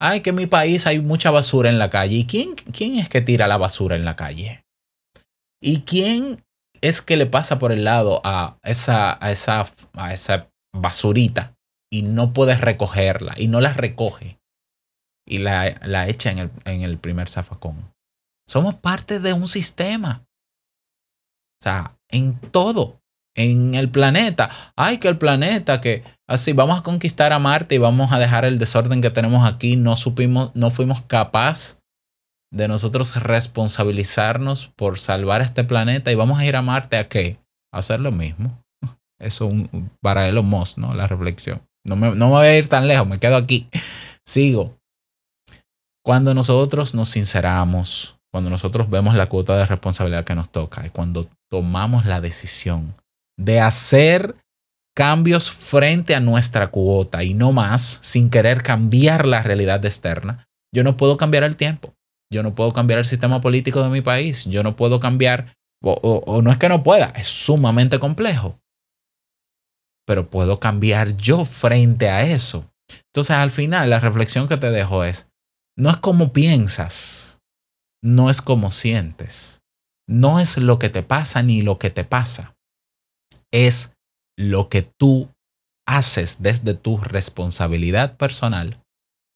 Ay, 0.00 0.22
que 0.22 0.30
en 0.30 0.36
mi 0.36 0.46
país 0.46 0.86
hay 0.86 1.00
mucha 1.00 1.30
basura 1.30 1.68
en 1.68 1.78
la 1.78 1.90
calle. 1.90 2.16
¿Y 2.16 2.24
quién, 2.24 2.54
quién 2.54 2.94
es 2.94 3.10
que 3.10 3.20
tira 3.20 3.46
la 3.46 3.58
basura 3.58 3.94
en 3.94 4.06
la 4.06 4.16
calle? 4.16 4.62
¿Y 5.60 5.82
quién 5.82 6.42
es 6.80 7.02
que 7.02 7.18
le 7.18 7.26
pasa 7.26 7.58
por 7.58 7.72
el 7.72 7.84
lado 7.84 8.22
a 8.24 8.56
esa, 8.62 9.22
a 9.22 9.32
esa, 9.32 9.66
a 9.92 10.14
esa 10.14 10.48
basurita 10.72 11.54
y 11.92 12.02
no 12.02 12.32
puede 12.32 12.56
recogerla 12.56 13.34
y 13.36 13.48
no 13.48 13.60
la 13.60 13.74
recoge 13.74 14.38
y 15.26 15.38
la, 15.38 15.80
la 15.82 16.08
echa 16.08 16.30
en 16.30 16.38
el, 16.38 16.50
en 16.64 16.82
el 16.82 16.98
primer 16.98 17.28
zafacón? 17.28 17.92
Somos 18.46 18.74
parte 18.74 19.20
de 19.20 19.32
un 19.32 19.48
sistema. 19.48 20.26
O 21.60 21.64
sea, 21.64 21.96
en 22.10 22.38
todo, 22.38 23.00
en 23.34 23.74
el 23.74 23.90
planeta. 23.90 24.50
Ay, 24.76 24.98
que 24.98 25.08
el 25.08 25.18
planeta, 25.18 25.80
que 25.80 26.04
así 26.28 26.52
vamos 26.52 26.78
a 26.78 26.82
conquistar 26.82 27.32
a 27.32 27.38
Marte 27.38 27.74
y 27.74 27.78
vamos 27.78 28.12
a 28.12 28.18
dejar 28.18 28.44
el 28.44 28.58
desorden 28.58 29.00
que 29.00 29.10
tenemos 29.10 29.46
aquí. 29.46 29.76
No 29.76 29.96
supimos, 29.96 30.50
no 30.54 30.70
fuimos 30.70 31.00
capaces 31.02 31.78
de 32.52 32.68
nosotros 32.68 33.16
responsabilizarnos 33.16 34.68
por 34.76 34.98
salvar 34.98 35.40
este 35.40 35.64
planeta 35.64 36.12
y 36.12 36.14
vamos 36.14 36.38
a 36.38 36.46
ir 36.46 36.54
a 36.54 36.62
Marte 36.62 36.96
a 36.96 37.08
qué? 37.08 37.38
A 37.72 37.78
hacer 37.78 38.00
lo 38.00 38.12
mismo. 38.12 38.62
Eso 39.18 39.46
un, 39.46 39.90
para 40.00 40.28
Elon 40.28 40.46
Musk, 40.46 40.78
¿no? 40.78 40.94
La 40.94 41.08
reflexión. 41.08 41.62
No 41.84 41.96
me, 41.96 42.14
no 42.14 42.26
me 42.26 42.32
voy 42.32 42.46
a 42.46 42.58
ir 42.58 42.68
tan 42.68 42.86
lejos, 42.86 43.06
me 43.06 43.18
quedo 43.18 43.36
aquí. 43.36 43.68
Sigo. 44.24 44.78
Cuando 46.04 46.34
nosotros 46.34 46.94
nos 46.94 47.08
sinceramos, 47.08 48.16
cuando 48.30 48.50
nosotros 48.50 48.90
vemos 48.90 49.14
la 49.14 49.28
cuota 49.28 49.56
de 49.56 49.64
responsabilidad 49.64 50.24
que 50.24 50.34
nos 50.34 50.50
toca 50.50 50.86
y 50.86 50.90
cuando 50.90 51.26
tomamos 51.50 52.04
la 52.04 52.20
decisión 52.20 52.94
de 53.38 53.60
hacer 53.60 54.36
cambios 54.94 55.50
frente 55.50 56.14
a 56.14 56.20
nuestra 56.20 56.70
cuota 56.70 57.24
y 57.24 57.32
no 57.32 57.52
más 57.52 58.00
sin 58.02 58.28
querer 58.28 58.62
cambiar 58.62 59.24
la 59.24 59.42
realidad 59.42 59.84
externa, 59.84 60.46
yo 60.74 60.84
no 60.84 60.96
puedo 60.98 61.16
cambiar 61.16 61.42
el 61.42 61.56
tiempo, 61.56 61.94
yo 62.30 62.42
no 62.42 62.54
puedo 62.54 62.72
cambiar 62.72 62.98
el 62.98 63.06
sistema 63.06 63.40
político 63.40 63.82
de 63.82 63.88
mi 63.88 64.02
país, 64.02 64.44
yo 64.44 64.62
no 64.62 64.76
puedo 64.76 65.00
cambiar, 65.00 65.54
o, 65.82 65.92
o 65.92 66.42
no 66.42 66.52
es 66.52 66.58
que 66.58 66.68
no 66.68 66.82
pueda, 66.82 67.14
es 67.16 67.28
sumamente 67.28 67.98
complejo, 67.98 68.60
pero 70.06 70.28
puedo 70.28 70.60
cambiar 70.60 71.16
yo 71.16 71.46
frente 71.46 72.10
a 72.10 72.24
eso. 72.24 72.70
Entonces 73.06 73.36
al 73.36 73.50
final 73.50 73.88
la 73.88 74.00
reflexión 74.00 74.48
que 74.48 74.58
te 74.58 74.70
dejo 74.70 75.02
es, 75.04 75.28
no 75.76 75.90
es 75.90 75.96
como 75.96 76.32
piensas, 76.32 77.40
no 78.02 78.30
es 78.30 78.42
como 78.42 78.70
sientes. 78.70 79.62
No 80.06 80.38
es 80.38 80.58
lo 80.58 80.78
que 80.78 80.90
te 80.90 81.02
pasa 81.02 81.42
ni 81.42 81.62
lo 81.62 81.78
que 81.78 81.90
te 81.90 82.04
pasa. 82.04 82.54
Es 83.50 83.94
lo 84.36 84.68
que 84.68 84.82
tú 84.82 85.30
haces 85.86 86.42
desde 86.42 86.74
tu 86.74 86.98
responsabilidad 86.98 88.16
personal 88.16 88.82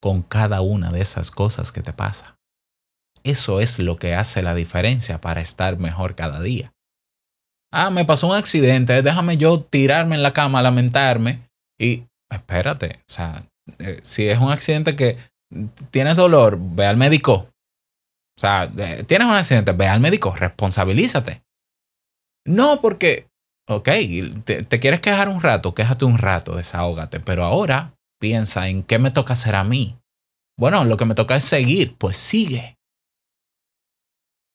con 0.01 0.23
cada 0.23 0.61
una 0.61 0.91
de 0.91 1.01
esas 1.01 1.31
cosas 1.31 1.73
que 1.73 1.81
te 1.81 1.93
pasa. 1.93 2.37
Eso 3.25 3.61
es 3.61 3.79
lo 3.79 3.97
que 3.97 4.15
hace 4.15 4.43
la 4.43 4.55
diferencia 4.55 5.21
para 5.21 5.41
estar 5.41 5.79
mejor 5.79 6.15
cada 6.15 6.41
día. 6.41 6.73
Ah, 7.73 7.91
me 7.91 8.05
pasó 8.05 8.29
un 8.29 8.37
accidente, 8.37 9.03
déjame 9.03 9.37
yo 9.37 9.61
tirarme 9.61 10.15
en 10.15 10.23
la 10.23 10.33
cama, 10.33 10.63
lamentarme 10.63 11.49
y 11.79 12.05
espérate, 12.31 13.01
o 13.09 13.13
sea, 13.13 13.45
eh, 13.79 14.01
si 14.03 14.27
es 14.29 14.39
un 14.39 14.51
accidente 14.51 14.97
que 14.97 15.19
tienes 15.91 16.17
dolor, 16.17 16.59
ve 16.61 16.87
al 16.87 16.97
médico, 16.97 17.49
o 18.39 18.41
sea, 18.41 18.71
tienes 18.71 19.27
un 19.27 19.35
accidente, 19.35 19.73
ve 19.73 19.89
al 19.89 19.99
médico, 19.99 20.33
responsabilízate. 20.33 21.43
No 22.47 22.81
porque, 22.81 23.27
ok, 23.69 23.89
te, 24.45 24.81
quieres 24.81 25.01
quejar 25.01 25.29
un 25.29 25.43
rato, 25.43 25.75
quéjate 25.75 26.05
un 26.05 26.19
rato, 26.19 26.55
desahógate, 26.55 27.19
pero 27.19 27.43
ahora 27.43 27.95
piensa 28.21 28.69
en 28.69 28.85
qué 28.85 29.01
me 29.01 29.11
toca 29.11 29.33
hacer 29.33 29.57
a 29.57 29.65
mí. 29.65 29.97
Bueno, 30.57 30.85
lo 30.85 30.97
que 30.97 31.05
me 31.05 31.17
toca 31.17 31.35
es 31.35 31.43
seguir, 31.43 31.97
pues 31.99 32.17
sigue. 32.17 32.77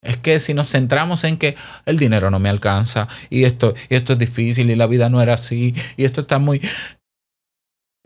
Es 0.02 0.16
que 0.16 0.40
si 0.40 0.54
nos 0.54 0.72
centramos 0.72 1.26
en 1.26 1.38
que 1.38 1.58
el 1.86 1.98
dinero 1.98 2.32
no 2.32 2.40
me 2.40 2.50
alcanza 2.50 3.10
y 3.30 3.44
esto, 3.44 3.74
y 3.90 3.96
esto 3.96 4.14
es 4.14 4.20
difícil 4.20 4.70
y 4.70 4.76
la 4.78 4.88
vida 4.88 5.10
no 5.10 5.22
era 5.22 5.34
así 5.34 5.76
y 5.98 6.06
esto 6.06 6.22
está 6.22 6.40
muy... 6.40 6.62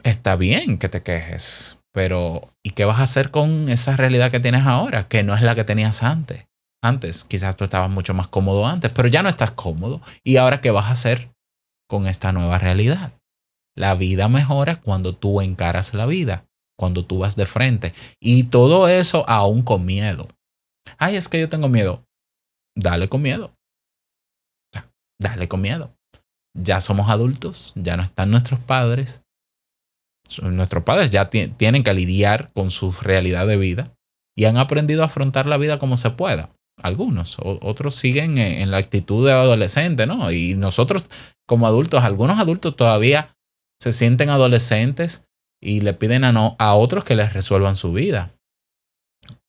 Está 0.04 0.36
bien 0.36 0.80
que 0.80 0.90
te 0.90 1.04
quejes, 1.04 1.84
pero, 1.98 2.54
¿y 2.64 2.74
qué 2.74 2.86
vas 2.86 3.00
a 3.00 3.04
hacer 3.04 3.32
con 3.32 3.70
esa 3.70 3.98
realidad 3.98 4.30
que 4.30 4.40
tienes 4.40 4.68
ahora? 4.68 5.08
Que 5.08 5.24
no 5.24 5.34
es 5.34 5.42
la 5.42 5.56
que 5.56 5.64
tenías 5.64 6.04
antes. 6.04 6.46
Antes, 6.80 7.24
quizás 7.24 7.56
tú 7.56 7.64
estabas 7.64 7.90
mucho 7.90 8.14
más 8.14 8.28
cómodo 8.28 8.68
antes, 8.68 8.92
pero 8.92 9.08
ya 9.08 9.24
no 9.24 9.30
estás 9.30 9.50
cómodo. 9.50 10.00
¿Y 10.24 10.38
ahora 10.38 10.62
qué 10.62 10.70
vas 10.70 10.86
a 10.86 10.92
hacer 10.92 11.32
con 11.90 12.06
esta 12.06 12.32
nueva 12.32 12.60
realidad? 12.60 13.20
La 13.76 13.96
vida 13.96 14.28
mejora 14.28 14.76
cuando 14.76 15.16
tú 15.16 15.42
encaras 15.42 15.96
la 15.96 16.06
vida, 16.06 16.46
cuando 16.78 17.04
tú 17.04 17.18
vas 17.18 17.36
de 17.36 17.48
frente. 17.48 17.96
Y 18.20 18.44
todo 18.44 18.88
eso 18.88 19.28
aún 19.28 19.64
con 19.64 19.84
miedo. 19.84 20.28
Ay, 21.00 21.16
es 21.16 21.28
que 21.28 21.40
yo 21.40 21.48
tengo 21.48 21.68
miedo. 21.68 22.06
Dale 22.76 23.10
con 23.10 23.24
miedo. 23.24 23.56
Dale 25.20 25.48
con 25.48 25.62
miedo. 25.62 25.96
Ya 26.56 26.80
somos 26.80 27.10
adultos, 27.10 27.74
ya 27.76 27.98
no 27.98 28.04
están 28.04 28.30
nuestros 28.30 28.60
padres, 28.60 29.24
nuestros 30.42 30.84
padres 30.84 31.12
ya 31.12 31.30
tienen 31.30 31.84
que 31.84 31.94
lidiar 31.94 32.52
con 32.54 32.72
su 32.72 32.92
realidad 32.92 33.48
de 33.48 33.58
vida 33.58 33.94
y 34.36 34.46
han 34.46 34.58
aprendido 34.58 35.02
a 35.02 35.08
afrontar 35.08 35.46
la 35.46 35.58
vida 35.58 35.80
como 35.80 35.98
se 35.98 36.12
pueda. 36.12 36.50
Algunos, 36.82 37.38
otros 37.42 37.96
siguen 37.96 38.38
en, 38.38 38.70
la 38.70 38.78
actitud 38.78 39.26
de 39.26 39.34
adolescente, 39.34 40.06
¿no? 40.06 40.32
Y 40.32 40.54
nosotros 40.54 41.06
como 41.48 41.66
adultos, 41.66 42.04
algunos 42.04 42.40
adultos 42.40 42.76
todavía 42.76 43.36
se 43.82 43.92
sienten 43.92 44.30
adolescentes 44.30 45.26
y 45.60 45.82
le 45.82 45.94
piden 45.94 46.24
a, 46.24 46.32
no, 46.32 46.56
a 46.60 46.76
otros 46.76 47.04
que 47.04 47.16
les 47.16 47.34
resuelvan 47.34 47.76
su 47.76 47.94
vida. 47.94 48.34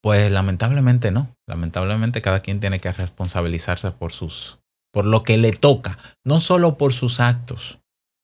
Pues 0.01 0.33
lamentablemente 0.33 1.11
no. 1.11 1.37
Lamentablemente 1.47 2.23
cada 2.23 2.41
quien 2.41 2.61
tiene 2.61 2.81
que 2.81 2.93
responsabilizarse 2.93 3.91
por 3.91 4.13
sus 4.13 4.59
por 4.93 5.07
lo 5.07 5.23
que 5.23 5.37
le 5.37 5.51
toca, 5.51 5.99
no 6.25 6.41
solo 6.41 6.77
por 6.79 6.93
sus 6.93 7.21
actos, 7.21 7.79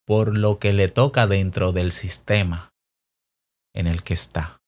por 0.06 0.36
lo 0.36 0.58
que 0.58 0.72
le 0.72 0.88
toca 0.88 1.26
dentro 1.26 1.72
del 1.72 1.92
sistema 1.92 2.72
en 3.74 3.86
el 3.86 4.02
que 4.02 4.14
está. 4.14 4.60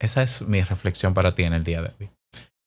Esa 0.00 0.22
es 0.22 0.46
mi 0.46 0.62
reflexión 0.62 1.14
para 1.14 1.34
ti 1.34 1.44
en 1.44 1.54
el 1.54 1.64
día 1.64 1.82
de 1.82 1.92
hoy. 1.98 2.10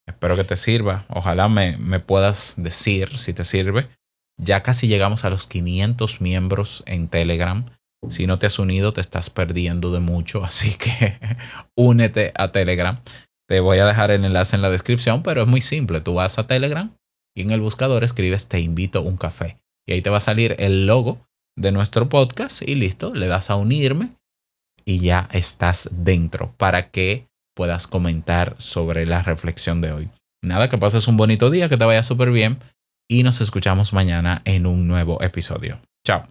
Espero 0.07 0.35
que 0.35 0.43
te 0.43 0.57
sirva. 0.57 1.05
Ojalá 1.09 1.49
me, 1.49 1.77
me 1.77 1.99
puedas 1.99 2.55
decir 2.57 3.17
si 3.17 3.33
te 3.33 3.43
sirve. 3.43 3.89
Ya 4.39 4.63
casi 4.63 4.87
llegamos 4.87 5.25
a 5.25 5.29
los 5.29 5.47
500 5.47 6.21
miembros 6.21 6.83
en 6.85 7.09
Telegram. 7.09 7.65
Si 8.09 8.27
no 8.27 8.39
te 8.39 8.45
has 8.45 8.59
unido, 8.59 8.93
te 8.93 9.01
estás 9.01 9.29
perdiendo 9.29 9.91
de 9.91 9.99
mucho. 9.99 10.43
Así 10.43 10.75
que 10.77 11.19
únete 11.75 12.31
a 12.35 12.51
Telegram. 12.51 12.99
Te 13.47 13.59
voy 13.59 13.79
a 13.79 13.85
dejar 13.85 14.11
el 14.11 14.23
enlace 14.23 14.55
en 14.55 14.61
la 14.61 14.69
descripción, 14.69 15.23
pero 15.23 15.43
es 15.43 15.47
muy 15.47 15.61
simple. 15.61 16.01
Tú 16.01 16.13
vas 16.13 16.39
a 16.39 16.47
Telegram 16.47 16.95
y 17.35 17.41
en 17.41 17.51
el 17.51 17.61
buscador 17.61 18.03
escribes 18.03 18.47
te 18.47 18.59
invito 18.59 18.99
a 18.99 19.03
un 19.03 19.17
café. 19.17 19.57
Y 19.85 19.93
ahí 19.93 20.01
te 20.01 20.09
va 20.09 20.17
a 20.17 20.21
salir 20.21 20.55
el 20.59 20.85
logo 20.85 21.26
de 21.57 21.71
nuestro 21.71 22.07
podcast 22.07 22.61
y 22.61 22.75
listo, 22.75 23.13
le 23.13 23.27
das 23.27 23.49
a 23.49 23.55
unirme 23.55 24.11
y 24.85 24.99
ya 24.99 25.27
estás 25.33 25.89
dentro 25.91 26.53
para 26.57 26.91
que 26.91 27.27
puedas 27.55 27.87
comentar 27.87 28.55
sobre 28.59 29.05
la 29.05 29.23
reflexión 29.23 29.81
de 29.81 29.91
hoy. 29.91 30.09
Nada, 30.41 30.69
que 30.69 30.77
pases 30.77 31.07
un 31.07 31.17
bonito 31.17 31.49
día, 31.49 31.67
que 31.67 31.77
te 31.77 31.85
vaya 31.85 32.03
súper 32.03 32.31
bien 32.31 32.59
y 33.09 33.23
nos 33.23 33.41
escuchamos 33.41 33.91
mañana 33.91 34.41
en 34.45 34.65
un 34.65 34.87
nuevo 34.87 35.21
episodio. 35.21 35.81
Chao. 36.05 36.23